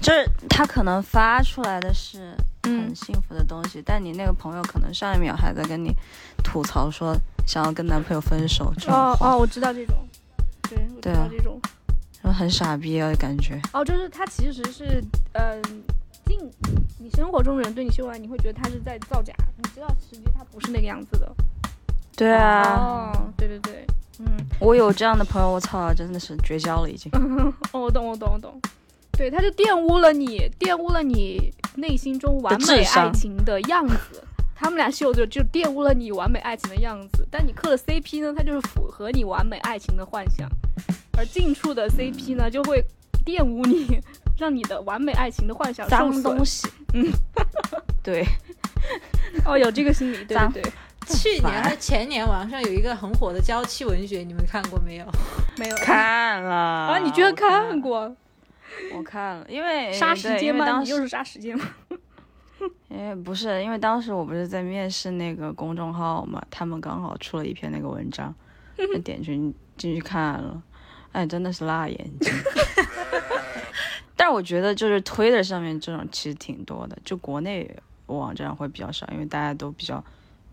[0.00, 5.92] 就是他可能发出来的是很幸福的东西，但你那个朋友可能上一秒还在跟你
[6.44, 7.16] 吐槽说
[7.46, 9.96] 想要跟男朋友分手哦，哦，我知道这种，
[10.68, 11.60] 对，我知道这种。
[12.22, 13.60] 然后很傻逼啊感觉。
[13.72, 15.62] 哦，就是他其实是，嗯、
[16.24, 16.38] 进
[16.98, 21.32] 你生活中人对你秀恩爱，你会觉得他是在造假，你知道实际他不是那个样子的。
[22.16, 23.86] 对啊，哦，对对对，
[24.20, 24.26] 嗯，
[24.58, 27.10] 我有这样的朋友，我操，真的是绝交了已经。
[27.72, 28.58] 哦，我懂，我懂，我懂。
[29.12, 34.22] 对，他就玷污了你，玷污了你内心中完美爱情的样子。
[34.58, 40.48] 他们俩秀的就玷污了你完美爱情的样子，但你磕的 CP 呢，它就是符合你完美爱情的幻想，
[41.18, 42.82] 而近处的 CP 呢，就会
[43.26, 44.00] 玷污你，
[44.38, 47.06] 让你的完美爱情的幻想受脏东西，嗯，
[48.02, 48.24] 对，
[49.44, 50.72] 哦，有这个心理，对对对，
[51.14, 55.06] 去年还是前年网上有一个很火的娇妻文学，你们看过没有？
[55.56, 56.98] 没有看了啊？
[56.98, 57.80] 你居然看？
[57.80, 58.14] 过
[58.92, 60.80] 我看了，因为杀时间吗？
[60.80, 61.64] 你又是杀时间吗？
[62.90, 68.34] 哎，不是，因为当时我不是在面试那个公众号嘛，他们刚好出了一篇那个文章，
[68.76, 70.62] 就点进进去看了，
[71.12, 72.32] 哎，真的是辣眼睛。
[74.16, 77.70] 但是我觉得就是 Twitter 上面这种其实挺多的，就国内
[78.06, 80.02] 网站会比较少，因为大家都比较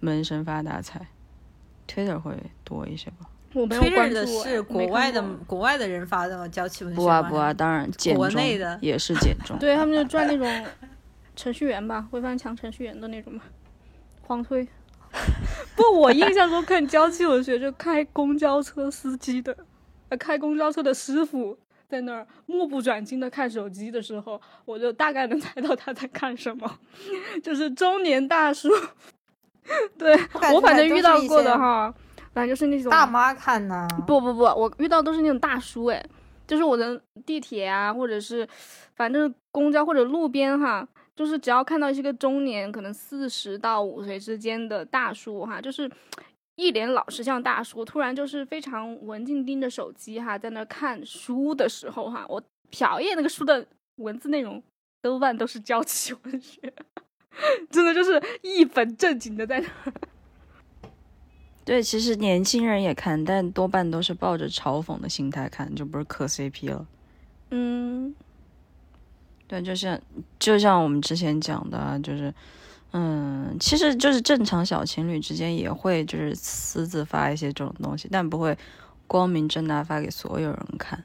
[0.04, 1.08] 闷声发大财
[1.88, 2.36] ，Twitter 会
[2.66, 3.30] 多一些吧。
[3.54, 9.58] 我没有关注的是哎国外的国外的人发的娇气文学不啊不啊，当然简国内的也是减重。
[9.60, 10.66] 对他们就赚那种
[11.38, 13.42] 程序员吧，会翻墙程序员的那种嘛，
[14.24, 14.68] 黄推。
[15.78, 19.56] 不，我印象中看娇妻文学就开公交车司机的，
[20.10, 26.80] 呃，开公交车的师傅在那儿目不转睛的看手机的时候，我就大概能猜到他在看什么，
[27.42, 28.68] 就是中年大叔。
[29.98, 30.14] 对
[30.54, 31.94] 我反正遇到过的哈，
[32.34, 33.88] 反正就是那种大妈看呢。
[34.06, 36.06] 不不不，我遇到都是那种大叔哎，
[36.46, 38.48] 就是我的地铁啊，或者是
[38.96, 45.90] 反正公交或者路边哈，就是只要看到一个中年，可能四十到五十岁之间的大叔哈，就是
[46.56, 52.42] 一脸老实像大叔，突然就是非常文静盯着手机哈，在那看书的时候哈，我
[52.72, 53.66] 瞟一眼那个书的
[53.98, 54.62] 文字内容，
[55.02, 56.74] 多半都是娇妻文学，
[57.72, 59.94] 真的就是一本正经的在那儿。
[61.66, 66.86] 对，其实年轻人也看，但多半都是抱着嘲讽的心态看，就不是磕 CP 了。
[67.52, 68.14] 嗯，
[69.48, 69.98] 对，就像
[70.38, 72.34] 就像我们之前讲的啊，就是，
[72.92, 78.58] 嗯，其实就是正常小情侣之间也会就是私自发一些这种东西，但不会
[79.08, 81.02] 光明正大发给所有人看。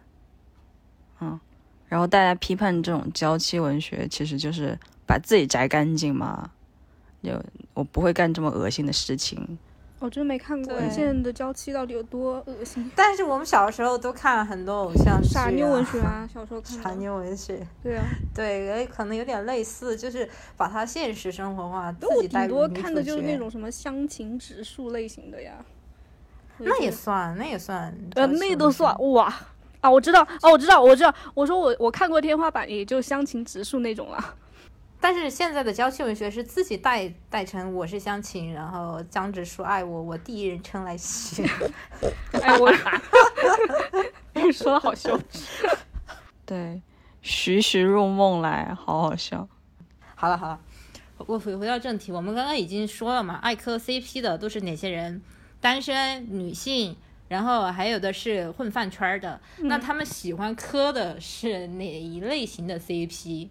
[1.21, 1.39] 嗯，
[1.87, 4.77] 然后大家批判这种娇妻文学，其实就是
[5.09, 6.51] 把自己摘干净吗。
[7.21, 7.33] 就
[7.75, 9.59] 我不会干这么恶心的事情。
[9.99, 12.89] 我真没看过对现在的娇妻到底有多恶心。
[12.95, 16.83] 但是我们小时候都看了很多偶像剧、啊，傻妞文学啊， 小时候看的。
[16.85, 25.55] 傻妞文学，对啊，对，哎可能有点类似，就是把它现实生活化，自我顶多己带入女主角看的就是那，种什么乡情指数类型的呀。
[26.59, 29.35] 那也算，那也算，呃，那都算哇
[29.81, 29.91] 啊！
[29.91, 31.13] 我知道哦，我知道，我知道。
[31.35, 34.35] 我说我我看过天花板，也就乡情指数那种了。
[35.01, 41.49] 但是现在的娇妻文学是自己代代成我是湘琴，然后江直树爱我，我第一人称来写。
[42.43, 42.71] 哎，我
[44.35, 45.69] 你说的好羞耻。
[46.45, 46.83] 对，
[47.23, 49.49] 徐徐入梦来，好好笑。
[50.15, 50.61] 好了好了，
[51.27, 55.23] 我回回到正题，我们刚刚已经说了嘛，爱磕 CP 的都是哪些人？
[55.61, 56.97] 单身女性，
[57.29, 59.41] 然后还有的是混饭圈儿的。
[59.59, 63.49] 那他们喜欢磕的是哪一类型的 CP？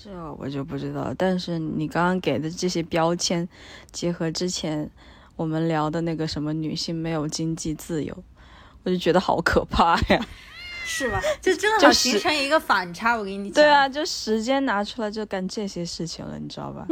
[0.00, 3.48] 这我就不知道，但是你刚刚给的这些标签，
[3.90, 4.88] 结合之前
[5.34, 8.16] 我们聊的那个什么女性没有经济自由，
[8.84, 10.24] 我就觉得好可怕呀。
[10.86, 11.20] 是吧？
[11.42, 13.14] 就正好就形成一个反差。
[13.16, 16.86] 我跟你讲，对啊，就时间拿出来就干这些事情了，你知道吧？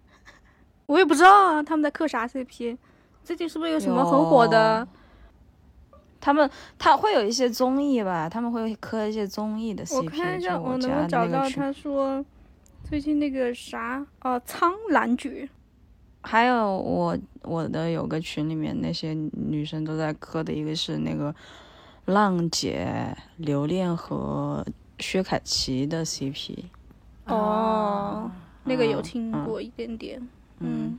[0.86, 2.76] 我也不知道啊，他们在磕啥 CP？
[3.24, 4.86] 最近是不是有什么很火的？
[6.20, 6.48] 他们
[6.78, 9.96] 他会有一些综艺吧，他们会磕一些综艺的 CP。
[9.96, 12.24] 我看一下，我能不能找到他说
[12.84, 15.48] 最近那个啥哦，苍兰诀。
[16.22, 21.34] 还有我我的有个群里面那些女生都在磕的一个是那个
[22.06, 24.66] 浪姐、刘恋和
[24.98, 26.64] 薛凯琪的 CP。
[27.26, 28.30] 哦，
[28.64, 30.20] 那个有听过一点点。
[30.20, 30.28] 嗯
[30.60, 30.98] 嗯，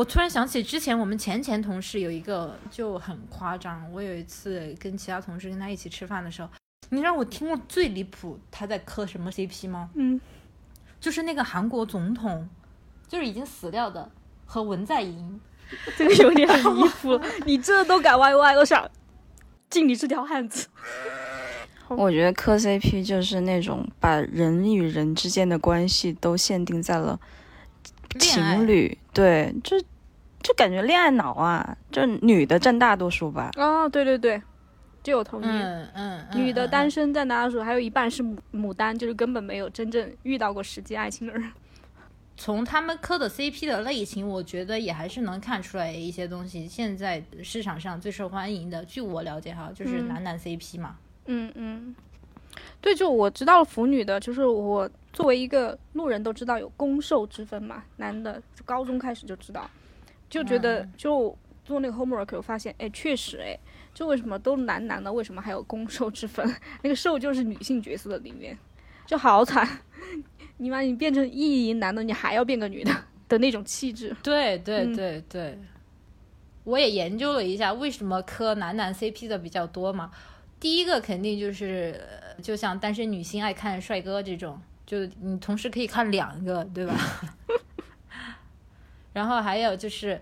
[0.00, 6.48] 我突然想起之前我们前前同事有一个就很夸张，我有一次跟其他同事跟他一起吃饭的时候，
[6.88, 9.90] 你让我听过最离谱他在磕什么 CP 吗？
[9.92, 10.18] 嗯，
[10.98, 12.48] 就是那个韩国总统，
[13.08, 14.10] 就是已经死掉的
[14.46, 15.38] 和文在寅。
[15.98, 18.90] 这个有点离 谱了，你这都敢 YY，我想
[19.68, 20.66] 敬你是条汉子。
[21.88, 27.20] 我觉得磕 CP 就是那种把人与人之间的关系都限定在了
[28.18, 29.78] 情侣，对，就
[30.42, 33.50] 就感觉恋爱脑啊，就女的占大多数吧。
[33.56, 34.40] 哦，对对对，
[35.02, 35.46] 这我同意。
[35.46, 41.50] 嗯嗯，嗯女的嗯单身占大多数，还有一半是牡牡丹，就是根本没有真正遇到过实际爱情的人。
[42.36, 46.66] 从他们磕的 CP 的类型，我觉得也还是能看出来一些东西。
[46.66, 50.96] 现在市场上最受欢迎的，据我了解哈，就是嗯男男 CP 嘛。
[51.26, 51.94] 嗯嗯，
[52.80, 59.68] 对，就我知道腐女的，就是我作为一个路人都知道有攻受之分嘛，男的就高中开始就知道，
[60.28, 63.58] 就觉得嗯就做那个 homework，我发现哎，确实哎，
[63.94, 66.44] 就为什么都男男的，为什么还有攻受之分？
[66.82, 68.56] 那个受就是女性角色的里面，
[69.06, 69.68] 就好惨，
[70.58, 72.92] 你把你变成意淫男的，你还要变个女的
[73.28, 74.16] 的那种气质。
[74.22, 75.58] 对对嗯对对，
[76.64, 80.10] 我也研究了一下，为什么磕男男 CP 的比较多嘛？
[80.60, 86.94] 第一个肯定就是，呃就像单身女性爱看帅哥这种，就你同时可以看两个，对吧？
[89.12, 90.20] 然后还有就是，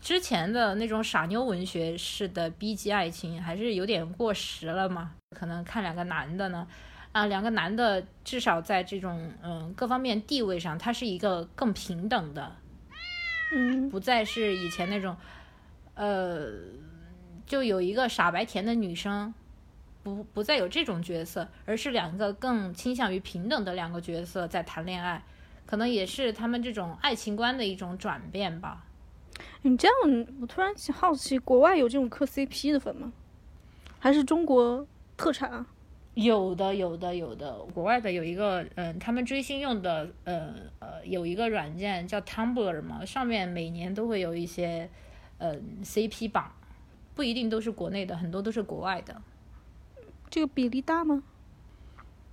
[0.00, 5.12] 之前的那种傻妞文学式的 B 级爱情还是有点过时了嘛？
[5.34, 6.66] 可能看两个男的呢，
[7.12, 12.54] 啊，两个男的至少在这种嗯各方面地位上，他是一个更平等的，
[13.54, 15.16] 嗯不再是以前那种，
[15.94, 16.52] 呃，
[17.46, 19.32] 就有一个傻白甜的女生，
[20.02, 25.22] 不不再有这种角色，而是两个更倾向于平等的两个角色在谈恋爱，
[25.64, 28.84] 可能也是他们这种爱情观的一种转变吧。
[29.62, 33.12] 你这样，我突然好奇，国外有这种磕 CP 的粉吗？
[33.98, 34.86] 还是中国
[35.16, 35.66] 特产啊？
[36.14, 37.56] 有的，有的，有的。
[37.72, 44.90] 国外的有一个，嗯，他们追星用的，呃呃，有一个软件叫 Tumblr 嘛，上面每年都会有一些，
[45.38, 46.52] 嗯，CP 榜，
[47.14, 49.22] 不一定都是国内的，很多都是国外的。
[50.32, 51.22] 这个比例大吗？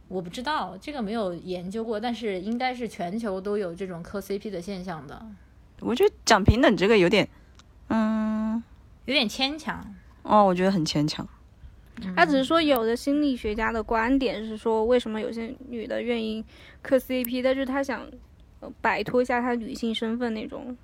[0.07, 5.21] 我不知道这个没有研究过，但是应该是全球都有这种磕 CP 的现象的，
[5.81, 7.27] 我觉得讲平等这个有点，
[7.89, 8.63] 嗯，
[9.03, 9.85] 有点牵强。
[10.23, 11.27] 哦，我觉得很牵强。
[12.15, 16.41] 他只是说，有的心理学家的观点是说，为什么有些女的愿意
[16.81, 18.09] 磕 CP，但是她想
[18.61, 20.77] 呃摆脱一下她女性身份那种。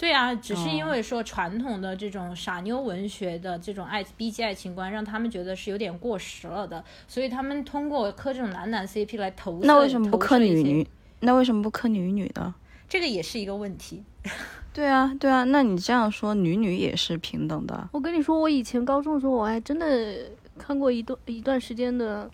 [0.00, 9.66] 对啊，只是因为说传统的这种傻妞文学的这种爱 BG 爱情观，让他们觉得是有点过时了的，所以他们通过磕这种男男 CP 来投射。
[9.66, 10.88] 那为什么不磕女女？？
[11.20, 12.54] 那为什么不磕女女的？
[12.88, 14.02] 这个也是一个问题。
[14.72, 17.90] 对啊，对啊，那你这样说，女女也是平等的。
[17.92, 20.16] 我跟你说，我以前高中的时候，我还真的
[20.56, 22.30] 看过一段一段时间的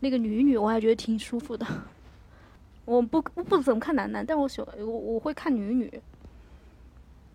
[0.00, 1.66] 那个女女，我还觉得挺舒服的。
[2.86, 6.00] 我不我不怎么看男男，但我喜欢我我会看女女，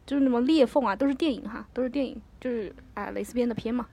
[0.05, 3.87] 就是那么裂缝啊，都是电影哈，都是电影，就是啊蕾丝边的片嘛。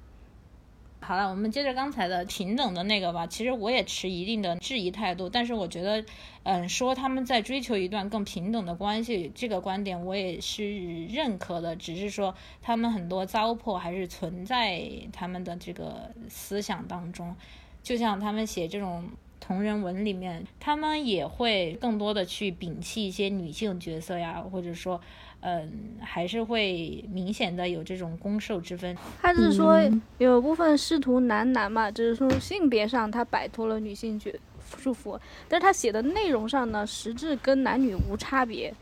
[1.03, 3.27] 好了，我们接着刚才的平等的那个吧。
[3.27, 6.05] 其实我也持一定的质疑态度，但是我觉得，
[6.43, 11.75] 嗯，说他们在追求一段更平等的关系，这个观点我也是认可的。
[11.75, 17.35] 只是说他们很多糟粕还是存在他们的这个思想当中，
[17.83, 19.09] 就像他们写这种
[19.41, 25.01] 同人文里面，他们也会更多的去摒弃一些女性角色呀，或者说，
[25.41, 28.97] 嗯，还是会明显的有这种攻受之分。
[29.23, 29.81] 他只是说
[30.19, 34.31] 有部分仕途男男嘛，就是说性别上他摆脱了女性角
[34.79, 35.19] 束缚，
[35.49, 38.73] 但是他写的内容上呢，实质跟男女无差别，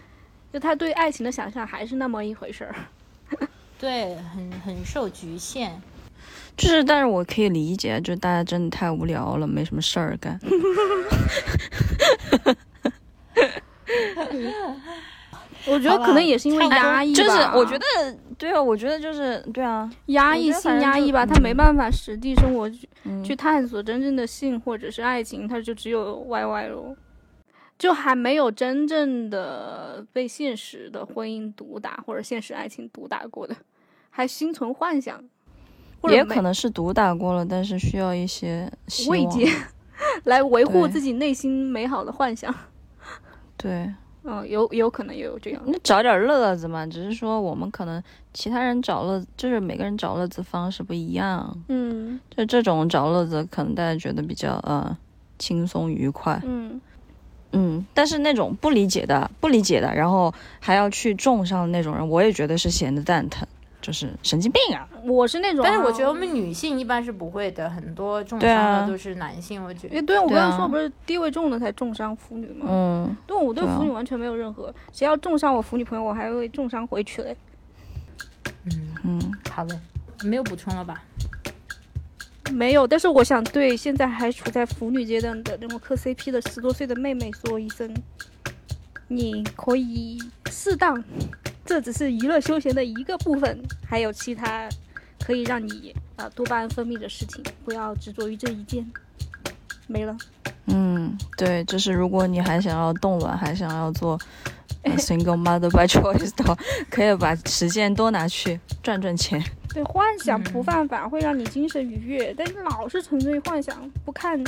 [0.53, 2.75] 就他对爱情的想象还是那么一回事儿。
[3.79, 5.81] 对，很很受局限。
[6.57, 10.37] 就是，但是我可以理解，就是大家真的太无聊了，没什么事儿干。
[15.67, 17.85] 我觉得可能也是因为压抑吧，就是我觉得，
[18.39, 26.97] 对啊，我觉得就是对啊，压抑性压抑吧，他没办法实地生活去嗯去探索真正的性或者是爱情，他就只有 YY 咯，
[27.79, 33.55] 就还没有真正的被现实的婚姻毒打或者现实爱情毒打过的，
[34.11, 35.23] 还心存幻想，
[36.09, 38.71] 也可能是毒打过了，但是需要一些
[39.09, 39.51] 慰藉，
[40.25, 42.55] 来维护自己内心美好的幻想。
[43.59, 43.93] 对，
[44.25, 45.63] 嗯，有有可能也有这样。
[45.67, 48.03] 那找点乐子嘛，只是说我们可能
[48.35, 52.21] 其他人找乐，就是每个人找乐子方式不一样，嗯。
[52.37, 54.97] 就这种找乐子可能大家觉得比较呃
[55.39, 56.81] 轻松愉快，嗯，
[57.53, 63.47] 嗯，但是那种不理解的、不理解的，然后还要去种上的那种人，我也觉得是闲的蛋疼，
[63.81, 64.89] 就是神经病啊。
[65.05, 69.63] 我是那种啊，但是我觉得我们女性一般是不会的，很多重伤的都是男性。
[69.63, 72.67] 我觉诶，得，对，我刚刚说不是地位重的才重伤腐女吗？
[72.69, 77.37] 嗯，对，我对腐女完全没有任何，谁要重伤我腐女朋友，我还会重伤回去嘞。
[78.65, 79.79] 嗯，嗯，好嘞，
[80.25, 81.03] 没有补充了吧？
[82.51, 87.95] 没有，但是我想对现在还处在腐女阶段的那种磕 CP 的十多岁的妹妹说一声，
[89.07, 90.19] 你可以
[90.51, 91.03] 适当，
[91.69, 94.67] 这只是娱乐休闲的一个部分，还有其他
[95.23, 98.91] 可以让你啊、多巴胺分泌的事情，不要执着于这一件。
[99.87, 100.17] 没了，
[100.65, 104.19] 嗯，对，就是如果你还想要冻卵，还想要做、
[104.83, 106.57] 呃 single mother by choice 的话，
[106.89, 109.39] 可以把时间多拿去赚赚钱。
[109.75, 114.43] 对，幻想不嗯犯法，会让你精神愉悦，但是老是沉醉于幻想，不看，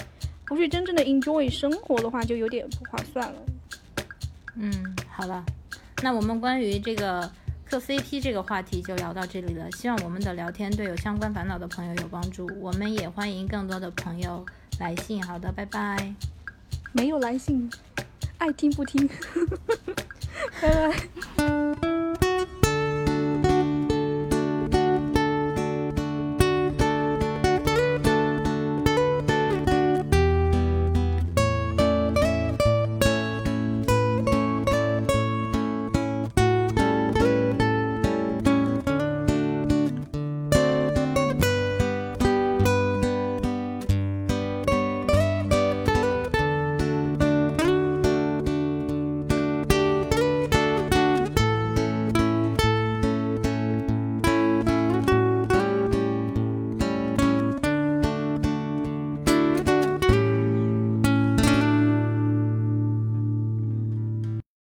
[0.46, 3.38] 不去真正的 enjoy 生活的话，就有点不划算了。
[4.56, 4.72] 嗯，
[5.08, 5.44] 好了，
[6.02, 7.30] 那我们关于这个
[7.64, 9.70] 磕 CP 这个话题就聊到这里了。
[9.72, 12.50] 希望我们的聊天对有相关烦恼的朋友有帮助。
[12.60, 14.44] 我们也欢迎更多的朋友
[14.78, 15.22] 来信。
[15.22, 16.14] 好的，拜拜。
[16.92, 17.70] 没有来信，
[18.38, 19.08] 爱听不听，
[20.60, 20.92] 拜
[21.36, 21.89] 拜。